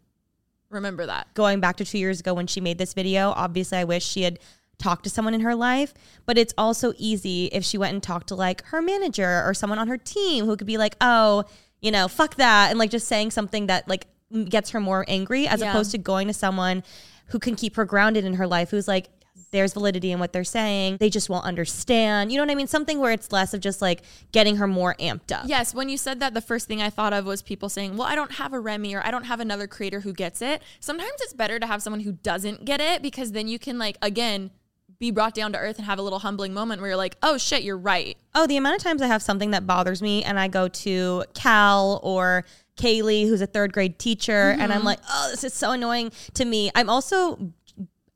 [0.70, 1.32] remember that.
[1.34, 4.22] going back to two years ago when she made this video, obviously I wish she
[4.22, 4.38] had
[4.78, 5.93] talked to someone in her life,
[6.26, 9.78] but it's also easy if she went and talked to like her manager or someone
[9.78, 11.45] on her team who could be like, oh,
[11.80, 12.70] you know, fuck that.
[12.70, 14.07] And like just saying something that like
[14.49, 15.70] gets her more angry as Yeah.
[15.70, 16.82] opposed to going to someone
[17.31, 19.09] who can keep her grounded in her life, who's like,
[19.51, 20.99] there's validity in what they're saying.
[20.99, 22.31] They just won't understand.
[22.31, 22.66] You know what I mean?
[22.66, 24.03] Something where it's less of just like
[24.33, 25.45] getting her more amped up.
[25.47, 28.07] Yes, when you said that, the first thing I thought of was people saying, Well,
[28.07, 30.62] I don't have a Remi or I don't have another creator who gets it.
[30.78, 33.97] Sometimes it's better to have someone who doesn't get it because then you can, like,
[34.03, 34.51] again,
[34.99, 37.39] be brought down to earth and have a little humbling moment where you're like, Oh
[37.39, 38.16] shit, you're right.
[38.35, 41.24] Oh, the amount of times I have something that bothers me and I go to
[41.35, 42.45] Cal or
[42.77, 44.87] Kaylee, who's a third grade teacher, and I'm mm-hmm.
[44.87, 46.71] like, oh, this is so annoying to me.
[46.75, 47.53] I'm also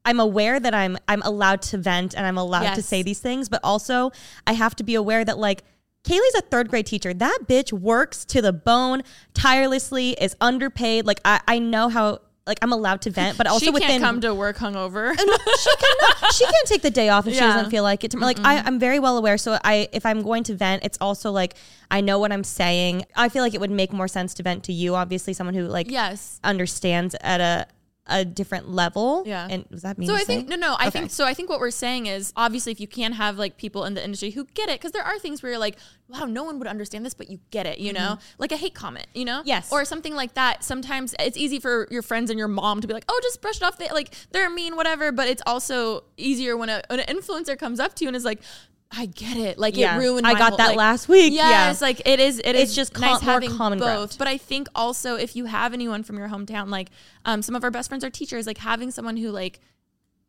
[0.05, 3.49] I'm aware that I'm I'm allowed to vent and I'm allowed to say these things,
[3.49, 4.13] but also
[4.47, 5.65] I have to be aware that like
[6.05, 7.15] Kaylee's a third grade teacher.
[7.15, 9.03] That bitch works to the bone
[9.33, 11.07] tirelessly, is underpaid.
[11.07, 14.03] Like I, I know how like I'm allowed to vent, but also she within can't
[14.03, 15.13] come to work hungover.
[15.19, 18.19] she cannot she can't take the day off if she doesn't feel like it to
[18.19, 19.39] like I, i'm very well aware.
[19.39, 21.55] So i if i'm going to vent it's also like
[21.91, 23.05] i know what i'm saying.
[23.17, 25.67] I feel like it would make more sense to vent to you obviously someone who
[25.67, 26.41] like yes.
[26.45, 27.67] understands at a
[28.07, 29.47] a different level Yeah.
[29.51, 30.75] and was that mean So I think no, no.
[30.79, 30.99] I Okay.
[30.99, 31.25] think so.
[31.25, 34.05] I think what we're saying is obviously if you can have like people in the
[34.05, 35.77] industry who get it, because there are things where you're like,
[36.09, 37.79] wow, no one would understand this, but you get it.
[37.79, 39.07] You know, like a hate comment.
[39.15, 39.49] You know, Mm-hmm.
[39.49, 39.73] Yes.
[39.73, 40.63] or something like that.
[40.63, 43.57] Sometimes it's easy for your friends and your mom to be like, oh, just brush
[43.57, 43.79] it off.
[43.79, 45.11] They, like they're mean, whatever.
[45.11, 48.25] But it's also easier when a when an influencer comes up to you and is
[48.25, 48.41] like.
[48.97, 49.59] I get it.
[49.59, 49.97] Like Yeah.
[49.97, 50.27] it ruined.
[50.27, 51.33] I got whole- that like- last week.
[51.33, 51.87] Yes, Yeah.
[51.87, 52.39] like it is.
[52.39, 53.87] It It's is just nice com- having common both.
[53.87, 54.17] ground.
[54.19, 56.91] But I think also if you have anyone from your hometown, like
[57.25, 59.61] um, some of our best friends are teachers, like having someone who like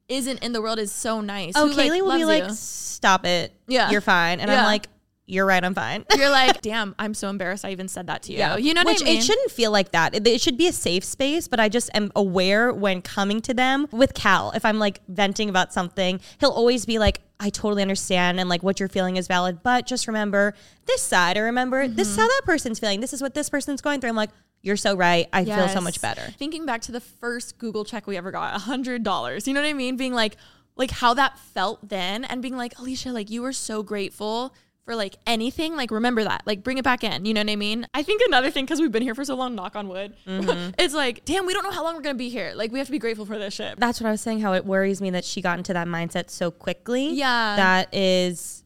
[0.08, 1.54] isn't in the world is so nice.
[1.56, 3.90] oh who, like, kaylee will be loves like stop it Yeah.
[3.90, 4.88] you're fine and i'm like
[5.26, 8.32] you're right i'm fine you're like, damn, I'm so embarrassed I even said that to
[8.32, 8.38] you.
[8.38, 8.58] Yeah.
[8.58, 9.18] You know what Which I mean?
[9.18, 10.16] it shouldn't feel like that.
[10.16, 13.54] It, it should be a safe space, but I just am aware when coming to
[13.54, 14.52] them with Cal.
[14.52, 18.64] If I'm like venting about something, he'll always be like, I totally understand and like
[18.64, 20.54] what you're feeling is valid, but just remember
[20.86, 22.28] this side or remember this is how mm-hmm.
[22.30, 23.02] that person's feeling.
[23.02, 24.10] This is what this person's going through.
[24.10, 25.28] I'm like, you're so right.
[25.32, 26.22] I feel so much better.
[26.38, 29.48] Thinking back to the first Google check we ever got, a hundred dollars.
[29.48, 29.96] You know what I mean?
[29.96, 30.38] Being like,
[30.76, 34.56] like how that felt then, and being like, Alisha, like you were so grateful
[34.86, 36.44] for like anything, like remember that.
[36.46, 37.26] Like bring it back in.
[37.26, 37.88] You know what I mean?
[37.94, 40.72] I think another thing, because we've been here for so long, knock on wood, mm-hmm.
[40.80, 42.54] it's like, damn, we don't know how long we're gonna be here.
[42.56, 43.80] Like we have to be grateful for this shit.
[43.80, 44.42] That's what I was saying.
[44.42, 47.10] How it worries me that she got into that mindset so quickly.
[47.10, 47.56] Yeah.
[47.56, 48.62] that is.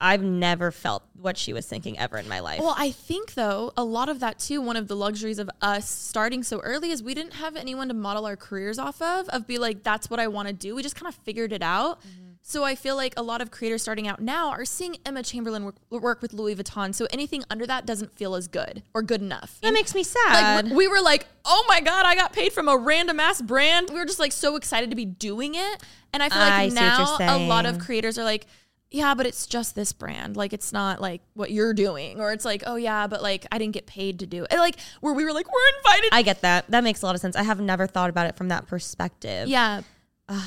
[0.00, 2.60] I've never felt what she was thinking ever in my life.
[2.60, 5.88] Well, I think though, a lot of that too, one of the luxuries of us
[5.88, 9.46] starting so early is we didn't have anyone to model our careers off of, of
[9.46, 10.74] be like, that's what I want to do.
[10.74, 12.00] We just kind of figured it out.
[12.00, 12.23] Mm-hmm.
[12.46, 15.64] So I feel like a lot of creators starting out now are seeing Emma Chamberlain
[15.64, 16.94] work, work with Louis Vuitton.
[16.94, 19.58] So anything under that doesn't feel as good or good enough.
[19.62, 20.66] that makes me sad.
[20.66, 23.88] like we were like, oh my god, I got paid from a random ass brand.
[23.88, 25.82] We were just like so excited to be doing it,
[26.12, 28.44] and I feel like I see what you're now a lot of creators are like,
[28.90, 30.36] yeah, but it's just this brand.
[30.36, 33.56] Like it's not like what you're doing, or it's like, oh yeah, but like I
[33.56, 34.52] didn't get paid to do it.
[34.52, 36.10] And, like where we were like, we're invited.
[36.12, 36.70] I get that.
[36.70, 37.36] That makes a lot of sense.
[37.36, 39.48] I have never thought about it from that perspective.
[39.48, 39.80] yeah,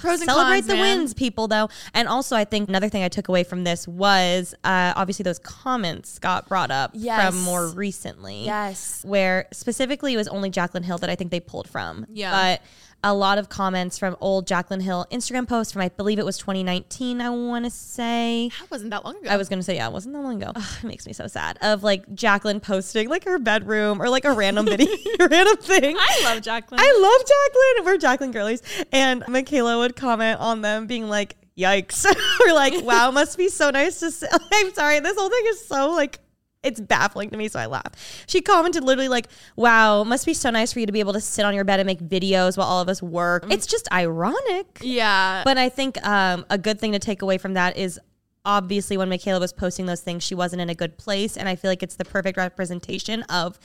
[0.01, 0.97] pros and Celebrate cons, the man.
[0.99, 1.69] wins, people, though.
[1.93, 5.39] And also, I think another thing I took away from this was uh, obviously those
[5.39, 7.28] comments got brought up Yes.
[7.34, 8.45] from more recently.
[8.45, 9.03] Yes.
[9.05, 12.05] Where specifically it was only Jaclyn Hill that I think they pulled from.
[12.11, 12.32] Yeah.
[12.32, 12.61] But
[13.04, 16.38] a lot of comments from old Jaclyn Hill Instagram posts from, I believe it was
[16.38, 18.50] 2019, I want to say.
[18.60, 19.30] That wasn't that long ago.
[19.30, 20.52] I was gonna say yeah, it wasn't that long ago.
[20.56, 21.58] Ugh, it makes me so sad.
[21.62, 24.88] Of like Jaclyn posting like her bedroom or like a random video,
[25.20, 25.95] random thing.
[25.98, 26.78] I love Jaclyn.
[26.80, 27.86] I love Jaclyn.
[27.86, 28.62] We're Jaclyn girlies.
[28.91, 32.06] And Mikayla would comment on them being like, yikes.
[32.45, 34.28] or like, wow, must be so nice to see.
[34.52, 35.00] I'm sorry.
[35.00, 36.20] This whole thing is so like,
[36.64, 37.47] it's baffling to me.
[37.47, 38.24] So I laugh.
[38.28, 41.22] She commented literally like, wow, must be so nice for you to be able to
[41.22, 43.45] sit on your bed and make videos while all of us work.
[43.51, 44.80] It's just ironic.
[44.82, 47.99] yeah, But I think um, a good thing to take away from that is
[48.43, 51.38] obviously when Mikayla was posting those things, she wasn't in a good place.
[51.38, 53.60] And I feel like it's the perfect representation of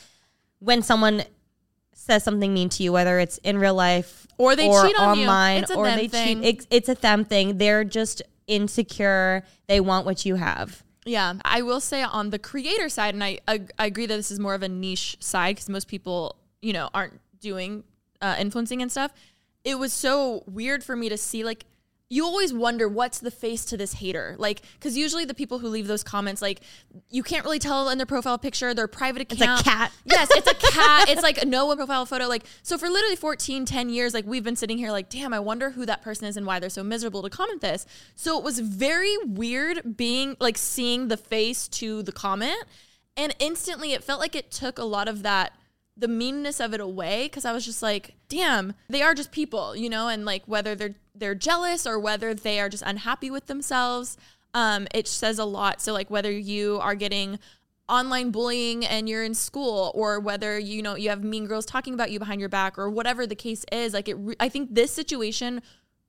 [0.58, 1.22] when someone
[1.94, 5.22] says something mean to you, whether it's in real life Or they cheat on you.
[5.24, 6.42] online It's a or them they thing.
[6.42, 6.46] cheat.
[6.54, 7.58] It's, it's a them thing.
[7.58, 9.44] They're just insecure.
[9.66, 10.82] They want what you have.
[11.04, 14.30] Yeah, I will say on the creator side, and I I, I agree that this
[14.30, 17.84] is more of a niche side because most people you know aren't doing
[18.20, 19.12] uh, influencing and stuff.
[19.64, 21.66] It was so weird for me to see like
[22.12, 24.36] you always wonder what's the face to this hater.
[24.38, 26.60] Like because usually the people who leave those comments like
[27.08, 28.74] you can't really tell in their profile picture.
[28.74, 29.60] Their private account.
[29.60, 29.92] It's a cat.
[30.04, 31.08] yes it's a cat.
[31.08, 32.28] It's like a no one profile photo.
[32.28, 35.40] Like so for literally 14 10 years like we've been sitting here like damn i
[35.40, 37.86] wonder who that person is and why they're so miserable to comment this.
[38.14, 42.62] So it was very weird being like seeing the face to the comment.
[43.16, 45.54] And instantly it felt like it took a lot of that
[45.96, 49.76] the meanness of it away because I was just like, damn, they are just people,
[49.76, 53.46] you know, and like whether they're they're jealous or whether they are just unhappy with
[53.46, 54.16] themselves,
[54.54, 55.80] um, it says a lot.
[55.80, 57.38] So like whether you are getting
[57.88, 61.92] online bullying and you're in school or whether you know you have mean girls talking
[61.94, 64.72] about you behind your back or whatever the case is like it re- i think
[64.72, 65.60] this situation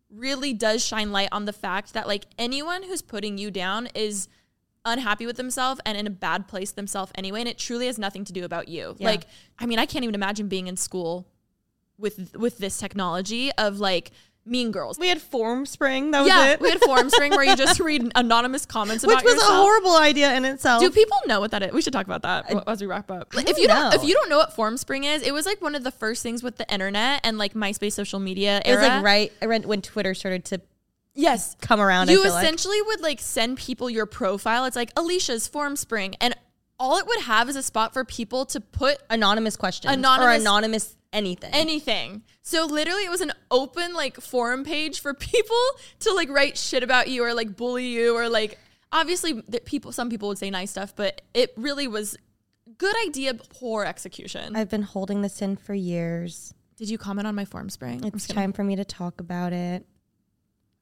[0.10, 4.28] really does shine light on the fact that like anyone who's putting you down is
[4.86, 8.26] unhappy with themselves and in a bad place themselves anyway and it truly has nothing
[8.26, 9.08] to do about you Yeah.
[9.12, 9.26] like
[9.60, 11.26] i mean i can't even imagine being in school
[11.98, 14.12] with with this technology of like
[14.46, 16.12] mean girls We had Formspring.
[16.12, 16.60] That was yeah it.
[16.60, 19.96] we had Formspring where you just read anonymous comments Which about was yourself a horrible
[19.96, 20.82] idea in itself.
[20.84, 21.72] do people know what that is?
[21.72, 23.34] We should talk about that as we wrap up.
[23.38, 25.86] If you don't, if you don't know what Formspring is, it was like one of
[25.86, 29.02] the first things with the internet and like MySpace social media it was era.
[29.02, 30.60] like right when Twitter started to
[31.16, 32.10] Yes, come around.
[32.10, 32.44] You feel like.
[32.44, 34.66] essentially would like send people your profile.
[34.66, 36.36] It's like Alisha's Form Spring, and
[36.80, 40.42] all it would have is a spot for people to put anonymous questions or Anonymous-
[40.42, 41.52] anonymous anything.
[41.54, 42.24] anything.
[42.42, 45.56] So literally, it was an open like forum page for people
[46.00, 48.58] to like write shit about you or like bully you or like
[48.92, 49.92] obviously people.
[49.92, 52.18] Some people would say nice stuff, but it really was
[52.80, 54.56] good idea, poor execution.
[54.56, 56.54] I've been holding this in for years.
[56.78, 58.04] Did you comment on my Formspring?
[58.04, 59.86] It's time for me to talk about it.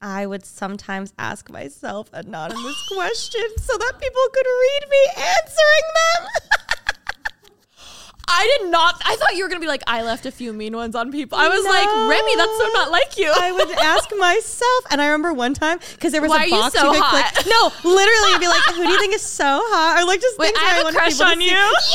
[0.01, 6.67] I would sometimes ask myself anonymous questions so that people could read me answering them.
[8.31, 9.01] I did not.
[9.05, 11.37] I thought you were gonna be like, I left a few mean ones on people.
[11.37, 13.31] I was like, Remi, that's so not like you.
[13.35, 16.45] I would ask myself, and I remember one time because there was Why a are
[16.47, 17.33] you box so could hot?
[17.35, 17.45] click.
[17.47, 20.37] No, literally, I'd be like, "Who do you think is so hot?" Or like just
[20.39, 21.49] Wait, things I have a crush people to on see.
[21.51, 21.75] you.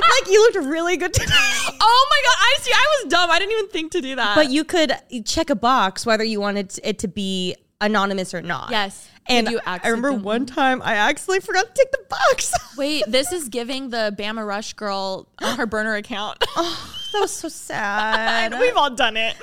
[0.00, 1.26] Yes, like you looked really good today.
[1.30, 2.36] oh my god!
[2.38, 2.72] I see.
[2.72, 3.30] I was dumb.
[3.30, 4.34] I didn't even think to do that.
[4.36, 4.92] But you could
[5.24, 8.70] check a box whether you wanted it to be anonymous or not.
[8.70, 9.08] Yes.
[9.28, 10.16] And I remember accidentally?
[10.22, 12.52] one time I actually forgot to take the box.
[12.76, 16.40] wait, this is giving the Bama Rush girl her burner account.
[16.56, 18.58] that was so sad.
[18.58, 19.36] We've all done it.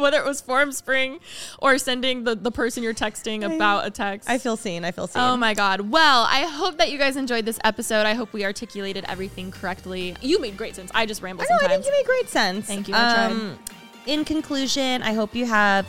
[0.00, 1.20] Whether it was Formspring
[1.60, 4.28] or sending the, the person you're texting about a text.
[4.28, 4.84] I feel seen.
[4.84, 5.22] I feel seen.
[5.22, 5.80] Oh my God.
[5.80, 8.04] Well, I hope that you guys enjoyed this episode.
[8.04, 10.14] I hope we articulated everything correctly.
[10.20, 10.90] You made great sense.
[10.94, 12.66] I just ramble I know, I think you made great sense.
[12.66, 12.94] Thank you.
[12.94, 13.58] Um,
[14.06, 15.86] in conclusion, I hope you have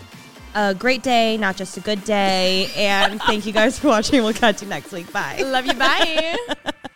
[0.55, 2.69] a great day, not just a good day.
[2.75, 4.23] And thank you guys for watching.
[4.23, 5.11] We'll catch you next week.
[5.11, 5.41] Bye.
[5.45, 5.73] Love you.
[5.73, 6.37] Bye.